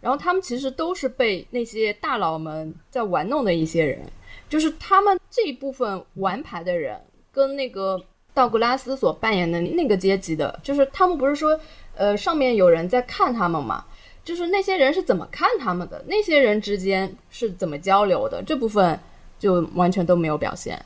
[0.00, 4.00] 然后他们其实都是被那些大佬们在玩弄的一些人，
[4.48, 11.58] 就是他们这一部分玩牌的人跟那个道格拉斯所扮演的那个阶级的，就是他们不是说，
[11.94, 13.84] 呃，上面有人在看他们嘛？
[14.24, 16.04] 就是那些人是怎么看他们的？
[16.06, 18.42] 那些人之间是怎么交流的？
[18.44, 18.98] 这部分
[19.38, 20.84] 就完全都没有表现。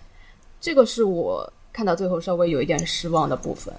[0.61, 3.75] 这个是我看到最后稍微有一点失望的部分。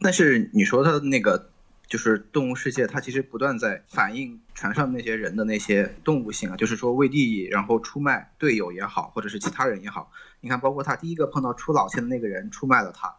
[0.00, 1.50] 但是你说他的那个。
[1.90, 10.12] 就是动物世界，它其实不断在反映船上那些人的那些动物性啊，就是说为利益然后出卖队友也好，或者是其他人也好。
[10.40, 13.12] 你看，包括他第一个碰到出老千的那个人出卖了他，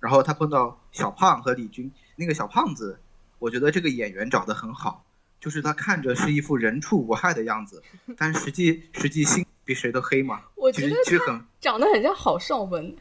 [0.00, 2.98] 然后他碰到小胖和李军那个小胖子，
[3.40, 5.04] 我觉得这个演员找得很好，
[5.40, 7.82] 就是他看着是一副人畜无害的样子，
[8.16, 10.42] 但实际实际心比谁都黑嘛。
[10.54, 12.96] 我觉得其实很长得很像郝邵文。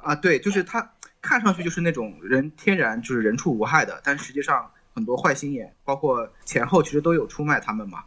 [0.00, 0.92] 啊，对，就是他。
[1.22, 8.02] 看上去就是那种人天然就是人畜无害的，但实际上很多坏心眼，包括前后其实都有出卖他们嘛。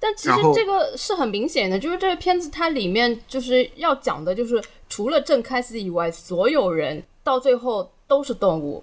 [0.00, 8.82] 但其实这个是很明显的，就是这个片子它里面就是要讲的，就是除了郑开司以外，所有人到最后都是动物，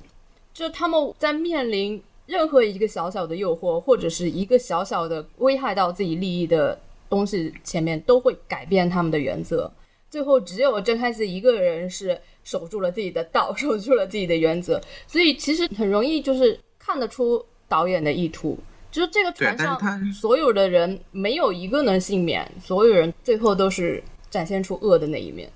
[0.53, 9.71] 就他们在面临任何一个小小的诱惑，或者是一个小小的危害到自己利益的东西前面，都会改变他们的原则。
[10.09, 12.19] 最后只有郑开司一个人是。
[12.45, 18.59] 守住了自己的道，守住了自己的原则，所以其实很容易就是看得出导演的意图，
[18.91, 19.79] 就是这个船上
[20.11, 25.49] 所有的人没有一个能幸免，所有人最后都是展现出恶的那一面。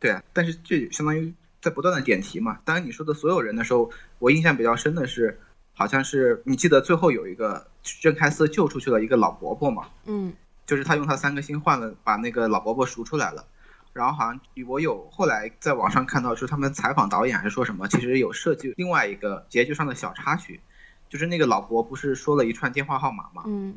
[0.00, 1.30] 对啊，但是这相当于
[1.68, 2.58] 在不断的点题嘛。
[2.64, 5.38] 当然你说的所有人的时候，我印象比较深的是，
[5.74, 7.66] 好像是你记得最后有一个
[8.00, 9.88] 郑开司救出去了一个老伯伯嘛？
[10.06, 10.32] 嗯，
[10.64, 13.44] 就是他用他三颗星换了，把那个老伯伯赎出来了。
[13.92, 20.60] 然后好像我有后来在网上看到，是他们采访导演还是说什么，其实有设计另外一个结局上的小插曲，
[21.08, 23.76] 就是那个老伯不是说了一串电话号码嘛，嗯，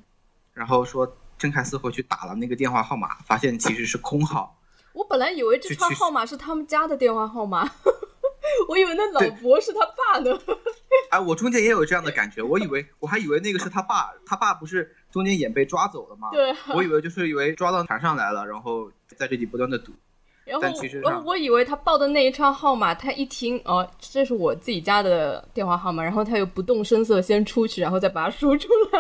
[0.54, 4.56] 然后说郑开司回去打了那个电话号码，发现其实是空号。
[4.94, 7.70] 我本来以为这串号码是他们家的电话号码，
[8.68, 10.40] 我以为那老伯是他爸呢。
[11.10, 16.30] 哎，我中间也有这样的感觉，我以为我还以为那个是他爸，他爸不是中间眼被抓走了吗？
[16.32, 19.92] 对，我以为就是以为抓到船上来了，然后在这里不断的赌。
[20.44, 29.00] 然后我我以为他报的那一串号码，他一听哦，这是我自己家的电话号码，然后他又不动声色先出去，然后再把它输出来。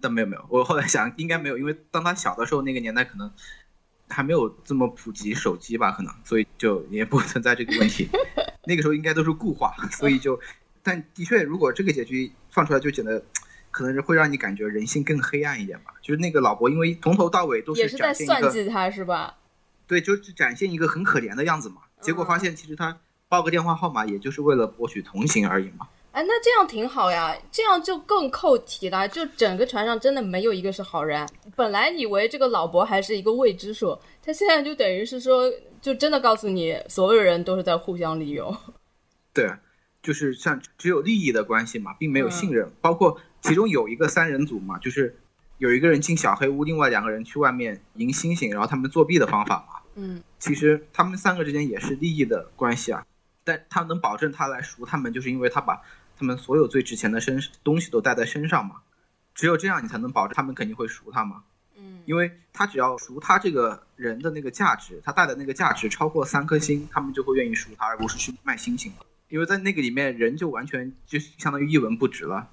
[0.00, 3.30] 但没有没有，我后来想应该没有，因为当他小的时候，那个年代可能
[4.08, 8.08] 还没有这么普及手机吧，可能所以就也不存在这个问题。
[8.66, 10.40] 那个时候应该都是固话，所以就，
[10.82, 13.24] 但的确，如果这个结局放出来，就显得
[13.70, 15.94] 可能是会让你感觉人性更黑暗一点吧。
[16.02, 19.36] 就是那个老伯，因为从头到尾都是在算计他，是吧？
[19.86, 25.88] 对，就是展现一个很可怜的样子嘛，结果发现其实他报个电话号码，也就是为了博取同情而已嘛。
[26.16, 29.06] 哎，那这样挺好呀，这样就更扣题了。
[29.06, 31.28] 就整个船上真的没有一个是好人。
[31.54, 35.52] 本来以为这个老伯还是一个未知数，他现在就等于是说，
[35.82, 38.56] 就真的告诉你，所有人都是在互相利用。
[39.34, 39.52] 对，
[40.02, 42.72] 就是像只有利益的关系嘛，并没有信任。
[42.80, 45.18] 包括其中有一个三人组嘛，就是
[45.58, 49.82] 有一个人进小黑屋，另外两个人去外面迎星星，然后他们作弊的方法嘛。
[49.96, 53.04] 嗯，其实他们三个之间也是利益的关系啊，
[53.44, 55.82] 但他能保证他来赎他们，就是因为他把
[56.18, 58.76] 他们所有最值钱的身东西都带在身上嘛。
[59.34, 61.42] 只有这样，你才能保证他们肯定会赎他嘛。
[61.76, 68.92] 嗯，因为他只要赎他这个人的那个价值，他带的那个价值超过三颗星，他们就会愿意赎他，而不是去卖星星
[69.28, 72.48] 因为在那个里面，人就完全就相当于一文不值了。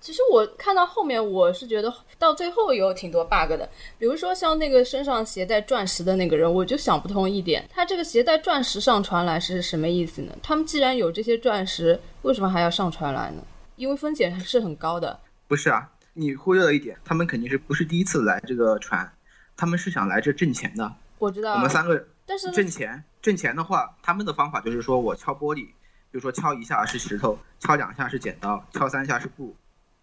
[0.00, 3.68] 其实我看到后面，我是觉得到最后有挺多 bug 的。
[3.98, 10.32] 比如说像那个身上携带钻石的那个人，我就想不通一点，他这个携带钻石上船来是什么意思呢？
[10.42, 13.42] 他们既然有这些钻石，为什么还要上船来呢？
[13.76, 15.20] 因为风险还是很高的。
[15.46, 19.10] 不是啊，你忽略了一点，他们肯定是不是第一次来这个船，
[19.56, 20.90] 他们是想来这挣钱的。
[21.18, 21.52] 我知道。
[21.54, 25.66] 我们三个，但是挣钱挣钱的话，他们的方法就是说我敲玻璃，
[26.10, 29.54] 比如说敲一下是石头，敲两下是剪刀，敲三下是布。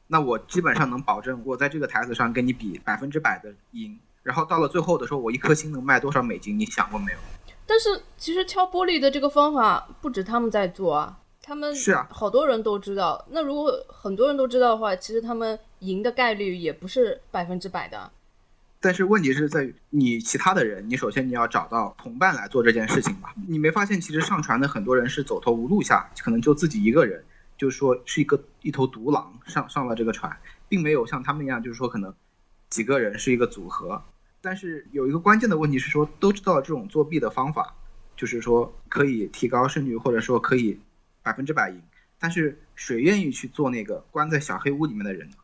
[0.07, 6.57] 那我基本上能保证，我在这个台子上跟你比百分之百的赢，然后到了最后的时候，我一颗星能卖多少美金？
[6.57, 7.17] 你想过没有？
[7.65, 13.25] 但是其实敲玻璃的这个方法不止他们在做啊，他们是啊，好多人都知道。
[13.31, 18.09] 那如果很多人都知道的话，其实他们赢的概率也不是百分之百的。
[18.79, 23.33] 但是问题是在于你其他的人，你首先你要找到同伴来做这件事情吧。
[23.47, 27.21] 你没发现其实上船的很多人是走投无路下，可能就自己一个人。
[27.57, 30.37] 就是说是一个一头独狼上上了这个船，
[30.69, 32.13] 并没有像他们一样，就是说可能
[32.69, 34.03] 几个人是一个组合。
[34.41, 37.75] 但是有一个关键的问题是说，都知道这种作弊的方法，
[38.15, 40.79] 就是说可以提高胜率，或者说可以
[41.23, 41.81] 百分之百赢。
[42.19, 45.35] 但是谁愿意去做那个关在小黑屋里面的人呢？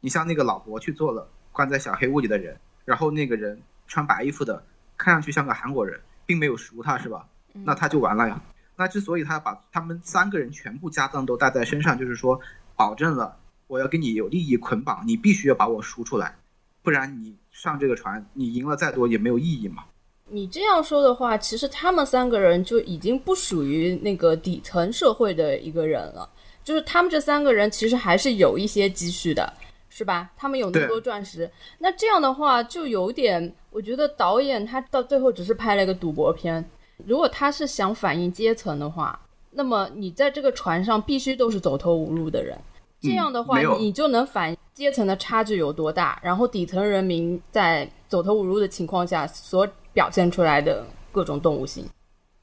[0.00, 4.64] 你像那个老伯去做了关在小黑屋里的人，然后那个人穿白衣服的
[4.96, 7.26] 看上去像个韩国人，并没有赎他，是吧？
[7.52, 8.40] 那他就完了呀。
[8.82, 12.40] 那之所以他把他们三个人全部家当都带在身上，就是说
[12.74, 13.36] 保证了
[13.68, 16.34] 我要跟你有利益捆绑，你必须要把我赎出来，
[16.82, 19.84] 不然你上这个船，你赢了再多也没有意义嘛。
[20.30, 26.28] 你这样说的话，其实他们三个人就已经不属于那个底层社会的一个人了。
[26.64, 29.52] 就是他们这三个人其实还是有一些积蓄的，
[29.90, 30.32] 是吧？
[30.36, 36.68] 他们有那么多钻石，那这样的话就有点，我觉得导演他到最后只是拍了一个赌博片。
[37.06, 39.18] 如果他是想反映阶层的话，
[39.50, 42.58] 那么你在这个船上必须都是走投无路的人，
[43.00, 51.84] 这样的话你就能反阶层的差距有多大，然后底层人民在走投无路的情况下所表现出来的各种动物性。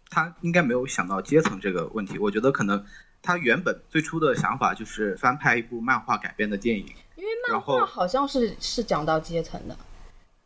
[0.09, 2.85] 他应该没有想到阶层这个问题，我觉得可能。
[3.21, 6.85] 他原本最初的想法就是翻拍一部漫画改编的电影，
[7.17, 9.75] 因为漫画好像是是讲到阶层的。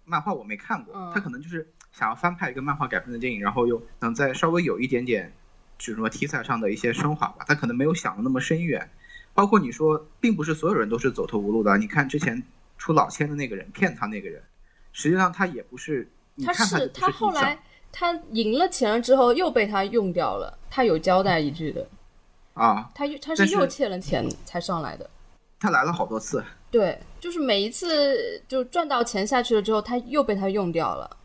[0.06, 5.32] 漫画我没看过，他可能就是想要翻拍一个漫画改编的电影，然后又能再稍微有一点点，
[5.78, 7.46] 就是说题材上的一些升华吧。
[7.48, 8.90] 他可能没有想的那么深远。
[9.36, 11.78] 包括你说，并不是所有人都是走投无路的。
[11.78, 12.44] 你看之前
[12.78, 14.44] 出老千的那个人骗他那个人，
[14.92, 16.12] 实际上他也不是。
[16.46, 17.60] 他是他后来
[17.92, 21.88] 他赢了钱了之后又被他用掉了，他有交代一句的。
[22.54, 25.10] 啊，他又他是又欠了钱才上来的，
[25.60, 26.44] 他来了好多次。
[26.70, 31.18] 对，就是每一次就赚到钱下去了之后，他又被他用掉了。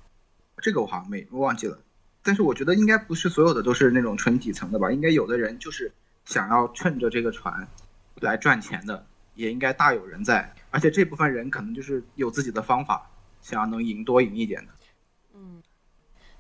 [0.61, 1.79] 这个我好像没忘记了，
[2.23, 4.91] 但是我觉得应该不是所有的都是那种纯底层的吧？
[4.91, 5.93] 应该有的人就是
[6.25, 7.67] 想要趁着这个船
[8.21, 10.53] 来赚钱的，也应该大有人在。
[10.71, 14.73] 而且这部分人可能就是有自己的方法，想要能赢多赢一点的。
[15.35, 15.63] 嗯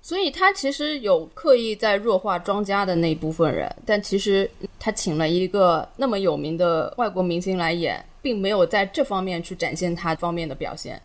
[0.01, 4.49] 所以他其实有刻意在弱化庄家的那一部分人，但其实
[4.79, 11.03] 他请了一个那么有名的外国明星来演，并没有在这方面去展现他方面的表现。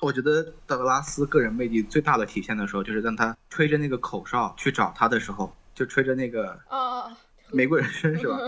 [0.00, 7.16] 我觉得道格拉斯个人魅力最大的体现的时候，就是当他吹着那个口哨去找他的时候，就吹着那个啊
[7.50, 8.38] 玫瑰人生是吧？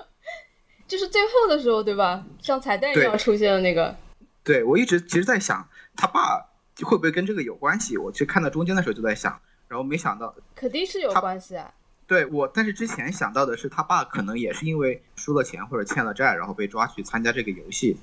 [0.86, 2.24] 就是最后的时候，对吧？
[2.40, 3.96] 像彩蛋一样出现的那个。
[4.44, 6.50] 对，我一直其实在想他爸。
[6.84, 7.96] 会不会跟这个有关系？
[7.96, 11.72] 我其实看到中间的时候就在想，然后没想到，肯定是有关系啊。
[12.06, 17.96] 对我，但是之前想到的是他爸可能也是因为输了钱或者欠了债，然后被抓去参加这个游戏，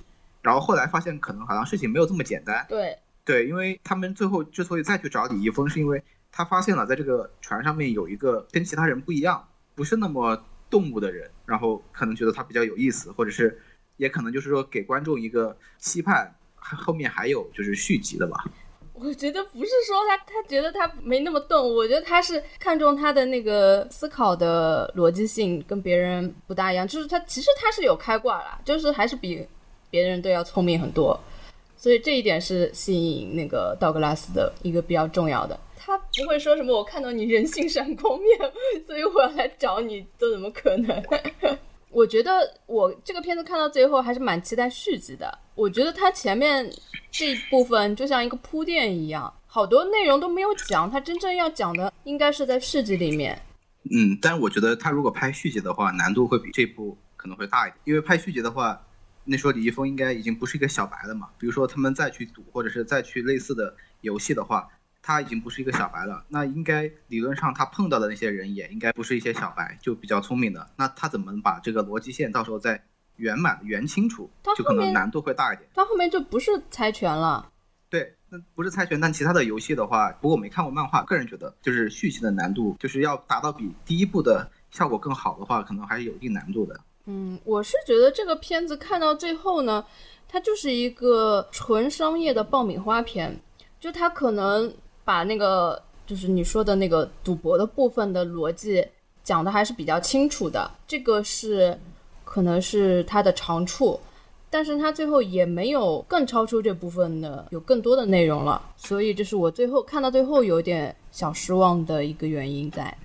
[0.44, 2.64] 然后后来发现可能好像事情没有这么简单。
[2.70, 13.60] 对对，因为他们最后之所以再去找李易峰，是因为他发现了在这个船上面有一个跟其他人不一样，不是那么动物的人，然后可能觉得他比较有意思，或者是
[13.98, 18.44] 也可能就是说给观众一个期盼，后面还有就是续集的吧。
[18.94, 29.48] 我觉得不是说他，他觉得他没那么动，我觉得他是看中他的那个思考的逻辑性跟别人不大一样，就是他其实他是有开挂啦，就是还是比
[29.94, 31.20] 别人都要聪明很多，
[31.78, 35.56] 所以这一点是吸引那个道格拉斯的一个比较重要的。
[35.78, 38.52] 他不会说什么我看到你人性闪光面，
[38.88, 41.04] 所以我要来找你，这怎么可能？
[41.92, 42.32] 我觉得
[42.66, 45.38] 我这个片子看到最后还是蛮期待续集的。
[45.54, 46.68] 我觉得它前面
[47.12, 53.40] 这一部分就像一个铺垫一样，好多内容都没有讲，它真正要讲的应该是在续集里面。
[53.92, 58.82] 嗯，但是我觉得他如果拍续集的话，难度会比这部可能会大一点，因为拍续集的话，
[59.26, 61.30] 那时候李易峰应该已经不是一个小白了嘛。
[61.38, 64.70] 比如说他们再去赌，或者是再去类似的游戏的话。
[65.06, 70.70] 他已经不是一个小白了，那应该理论上他碰到的那些人也应该不是一些小白，就比较聪明的。
[70.78, 72.82] 那他怎么把这个逻辑线到时候再
[73.18, 75.70] 圆满圆清楚，就可能难度会大一点。
[75.74, 77.52] 他后面就不是猜拳了。
[77.90, 86.80] 对，那不是猜拳，但其他的游戏的话，不过我没看过漫画，个人觉得就是续集的难度，就是要达到比第一部的效果更好的话，可能还是有一定难度的。
[87.06, 89.86] 嗯，我是觉得这个片子看到最后呢，
[90.28, 93.40] 它就是一个纯商业的爆米花片，
[93.80, 94.74] 就它可能。
[95.06, 98.88] 把那个就是你说的那个赌博的部分的逻辑
[99.22, 101.78] 讲的还是比较清楚的，这个是
[102.24, 104.00] 可能是它的长处，
[104.50, 112.98] 但是它最后也没有更超出这部分的有更多的内容了，所以这是我最后看到最后有点小失望的一个原因在。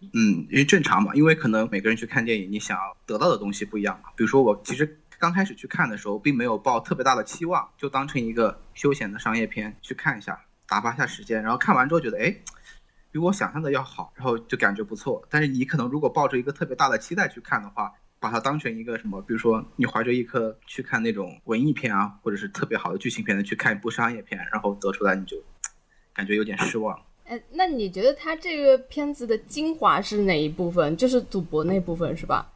[0.00, 4.10] 嗯，因为正常嘛，因为可能每个人去看电影，你想要得到的东西不一样嘛。
[4.16, 10.40] 比如说我其实刚开始去看的时候，并没有抱特别大的期望，就当成一个休闲的商业片去看一下。
[10.70, 12.36] 打发一下时间，然后看完之后觉得，哎，
[13.10, 15.26] 比我想象的要好，然后就感觉不错。
[15.30, 25.42] 但是你可能如果抱着一个特别大的期待去看的话，把它当成一个什么，比如说你怀着一颗去看那种文艺片啊，或者是特别好的剧情片的去看一部商业片，然后得出来你就
[26.12, 27.00] 感觉有点失望。
[27.28, 30.96] 哎，那你觉得他这个片子的精华是哪一部分？
[30.96, 32.50] 就是赌博那部分是吧？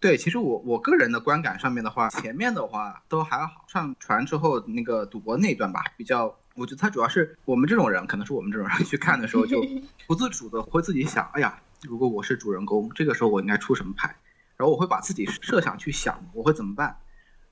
[0.00, 6.36] 对，其实我我个人的观感上面的话，前面的话都还好，上船之后那个赌博那段吧，比较。
[6.56, 9.62] 我觉得他主要是我们这种人，可能是我们这种人去看的时候，就
[10.08, 14.16] 不自主的会自己想，哎呀，如果我是主人公，这个时候我应该出什么牌？
[14.56, 16.96] 然后我会把自己设想去想，我会怎么办？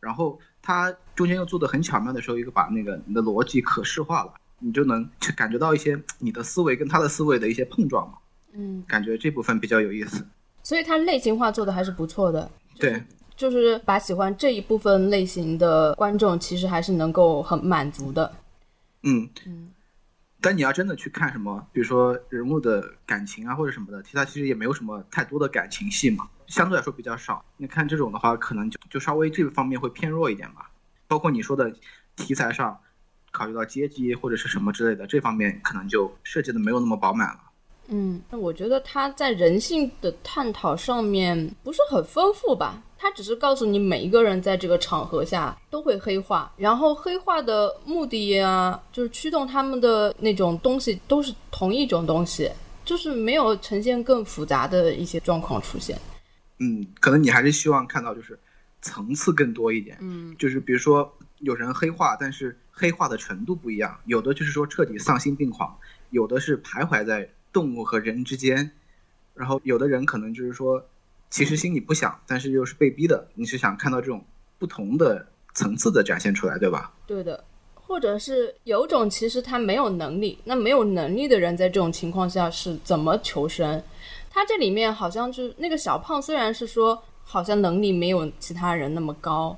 [0.01, 4.33] 然后他中间又做的很巧妙的时候，一个把那个你的逻辑可视化了，
[4.65, 5.07] 你就能
[5.37, 8.15] 感觉到一些你的思维跟他的思维的一些碰撞嘛。
[8.55, 10.27] 嗯，感觉这部分比较有意思。
[10.63, 12.51] 所以它类型化做的还是不错的。
[12.77, 13.03] 对，
[13.37, 18.33] 就是把喜欢这一部分类型的观众，其实还是能够很满足的。
[19.03, 19.71] 嗯嗯。
[20.41, 27.45] 但你要真的去看什么，比如说人物的感情啊或者什么的，其他其实也没有什么太多的感情戏嘛，相对来说比较少。
[27.57, 30.71] 你看这种的话，可能就就稍微这个方面会偏弱一点吧。
[31.09, 31.75] 包括你说的
[32.17, 32.79] 题材上，
[33.35, 37.41] 考虑到阶级或者是什么之类的，这方面可能就设计的没有那么饱满了。
[37.89, 42.81] 嗯，那我觉得他在人性的探讨上面不是很丰富吧？
[42.97, 52.51] 他只是告诉你每一个人在这个场合下都会黑化，然后黑化的目的啊，就是驱动他们的那种东西都是同一种东西，
[52.85, 55.99] 就是没有呈现更复杂的一些状况出现。
[56.61, 58.39] 嗯，可能你还是希望看到就是
[58.81, 59.99] 层次更多一点。
[60.01, 61.13] 嗯，就是比如说
[61.45, 65.79] 有人黑化，但是黑化的程度不一样，有的就是说彻底丧心病狂，
[66.11, 67.31] 有的是徘徊在。
[67.55, 68.73] 动物和人之间，
[69.33, 70.85] 然后有的人可能就是说，
[71.31, 73.29] 其实心里不想，但是又是被逼的。
[73.35, 74.25] 你是想看到这种
[74.59, 75.25] 不同的
[75.55, 76.93] 层次的展现出来，对吧？
[77.07, 77.45] 对的，
[77.77, 83.81] 或者是有种其实他没有能力，那没有能力的人在这种情况下是怎么求生？
[84.29, 89.57] 他这里面好像就是那个小胖，虽然是说好像能力没有其他人那么高。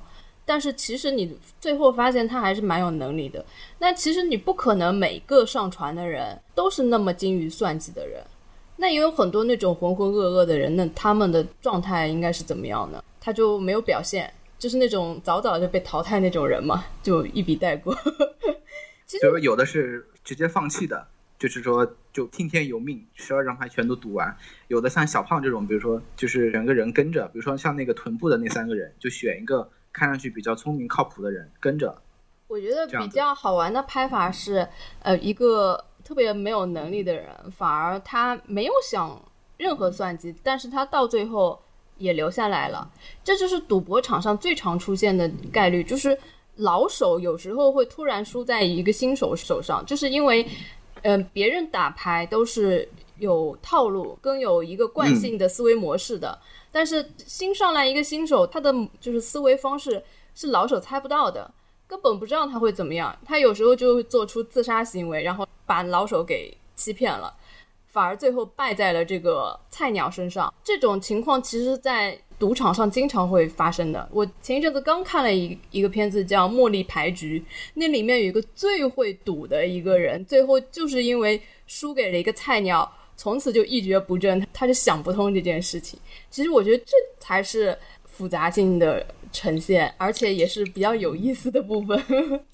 [0.49, 3.45] 但是其实你最后发现他还是蛮有能力的。
[3.79, 8.23] 那其实你不可能每个上传的人都是那么精于算计的人。
[8.77, 13.03] 那也有很多那种浑浑噩噩的人，那他们的状态应该是怎么样呢？
[13.19, 17.93] 他就没有表现，就是那种早早就被淘汰那种人嘛，就一笔带过。
[19.05, 21.05] 其实有的是直接放弃的，
[21.37, 24.33] 就是说就听天由命，十二张牌全都赌完。
[24.69, 29.69] 有的像小胖这种，比如说就是两个人跟着，比如说像那个臀部的那三个人，就选一个。
[29.93, 32.01] 看上去比较聪明靠谱的人跟着，
[32.47, 34.67] 我觉得比较好玩的拍法是，
[34.99, 39.21] 呃，一个特别没有能力的人，反而他没有想
[39.57, 41.59] 任何算计，但是他到最后
[41.97, 42.89] 也留下来了。
[43.23, 46.17] 这就是赌博场上最常出现的概率，就是
[46.55, 50.47] 老手有时候会突然输在一个新手手上，就是因为，
[51.01, 56.39] 嗯，别人打牌都是有套路，更有一个惯性的思维模式的。
[56.77, 60.03] 但是新上来一个新手，他的就是思维方式
[60.35, 61.51] 是老手猜不到的，
[61.87, 63.17] 根本不知道他会怎么样。
[63.25, 67.33] 他有时候就会做出自杀行为，然后把老手给欺骗了，
[67.87, 70.53] 反而最后败在了这个菜鸟身上。
[70.63, 74.07] 这种情况其实，在赌场上经常会发生的。
[74.11, 77.39] 我前一阵子刚看了一一个片子叫《茉莉牌局》，
[77.73, 82.93] 那里面有一个最会赌的一个人，最后就是因为输给了一个菜鸟。
[83.17, 85.99] 从此就一蹶不振，他就想不通这件事情。
[86.29, 91.99] 其实我觉得这才是复杂性的呈现，而且也是比较有意思的部分。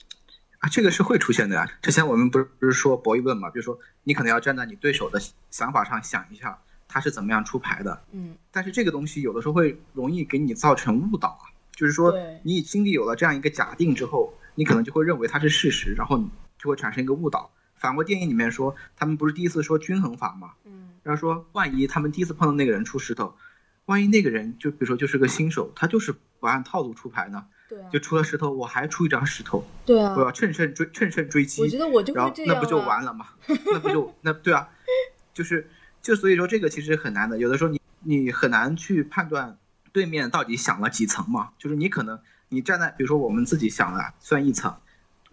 [0.59, 1.69] 啊，这个是会出现的呀。
[1.81, 3.49] 之前我们不是不是说博弈论嘛？
[3.49, 6.57] 比如说你可能要站在你对手的想法上想一下，
[6.87, 8.01] 他是怎么样出牌的。
[8.13, 8.35] 嗯。
[8.49, 11.51] 但是这个东西有的时候会容易给你造成误导啊。
[11.75, 17.51] 就是说，你心里有了这样一个假定之后，你可能就会认为它是事实，然后你就会产生一个误导。
[17.83, 20.53] 反过电影里面说，他们不是第一次说均衡法吗？
[20.63, 23.35] 嗯，然后说万一他们第一次碰到那个人出石头，
[23.87, 27.45] 万一那个人就比如说就是个新手，他就是不按套路出牌呢？
[27.67, 31.61] 对，就出了石头，我还出一张石头，对啊，我要趁胜追趁胜追击。
[31.61, 33.27] 我觉得我就会这样，那不就完了吗？
[33.47, 34.69] 那不就那对啊，
[35.33, 35.69] 就是
[36.01, 39.57] 就所以说这个其实很难的，有的时候你你很难去判断
[39.91, 42.17] 对面到底想了几层嘛，就是你可能
[42.47, 44.73] 你站在比如说我们自己想了算一层。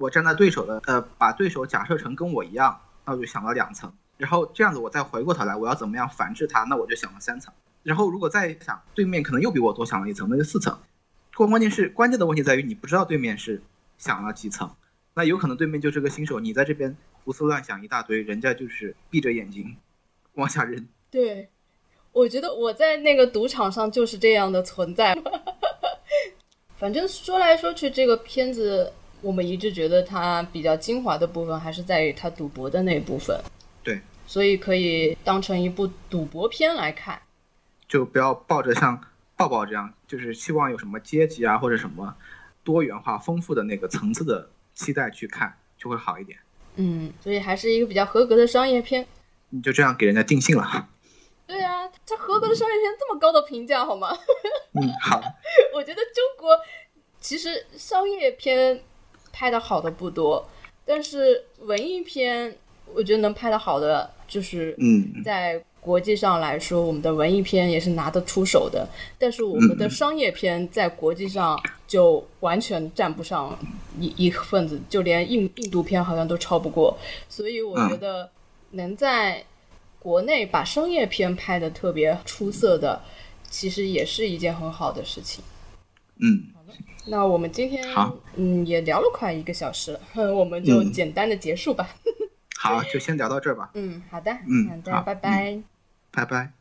[0.01, 10.79] 我站在对手的，呃，把对手假设成跟我一样，那我就想了两层，然后这样子我再回过头来，我要怎么样反制他，那我就想了三层，然后如果再想对面可能又比我多想了一层，那就四层。
[11.35, 13.63] 关关键是关键的问题在于你不知道对面是
[13.99, 14.75] 想了几层，
[15.13, 19.77] 那有可能对面就是个新手，你在这边胡思乱想一大堆，人家就是闭着眼睛
[20.33, 20.89] 往下扔。
[21.11, 21.51] 对，
[22.13, 25.15] 我觉得我在那个赌场上就是这样的存在。
[26.79, 28.91] 反正说来说去，这个片子。
[29.23, 33.39] 我们一直觉得它比较精华的部分还是在于它赌博的那部分，
[33.83, 37.21] 对，所以可以当成一部赌博片来看，
[37.87, 38.99] 就不要抱着像
[39.37, 42.15] 抱抱这样，就是希望有什么阶级啊或者什么
[42.65, 46.39] 多元化、丰富的那个层次的期待去看，就会好一点。
[46.77, 49.07] 嗯，所以还是一个比较合格的商业片。
[49.51, 50.89] 你就这样给人家定性了？
[51.47, 54.17] 对啊，这合格的商业片这么高的评价，好吗？
[54.81, 55.21] 嗯，好。
[55.75, 56.57] 我觉得中国
[57.21, 58.83] 其实商业片。
[59.41, 60.47] 拍的好的不多，
[60.85, 62.55] 但是文艺片，
[62.93, 68.87] 我觉得能拍的好的，就是嗯在国际上来说，我们的文艺片也是拿得出手的。
[69.19, 73.59] 但是我们的商业片在国际上就完全占不上
[73.99, 76.95] 一一份子，就连印印度片好像都超不过。
[77.31, 78.31] 所以我觉得
[78.73, 79.43] 能在
[79.99, 83.01] 国内把商业片拍的特别出色的，
[83.49, 85.43] 其实也是一件很好的事情。
[86.23, 86.45] 嗯，
[87.11, 90.01] 那我们今天好嗯也聊了快一个小时了，
[90.33, 91.97] 我们就嗯简单的结束吧。
[92.57, 95.61] 好，就先聊到这儿吧，嗯，好的，嗯好的，好拜拜。
[96.13, 96.53] 拜拜。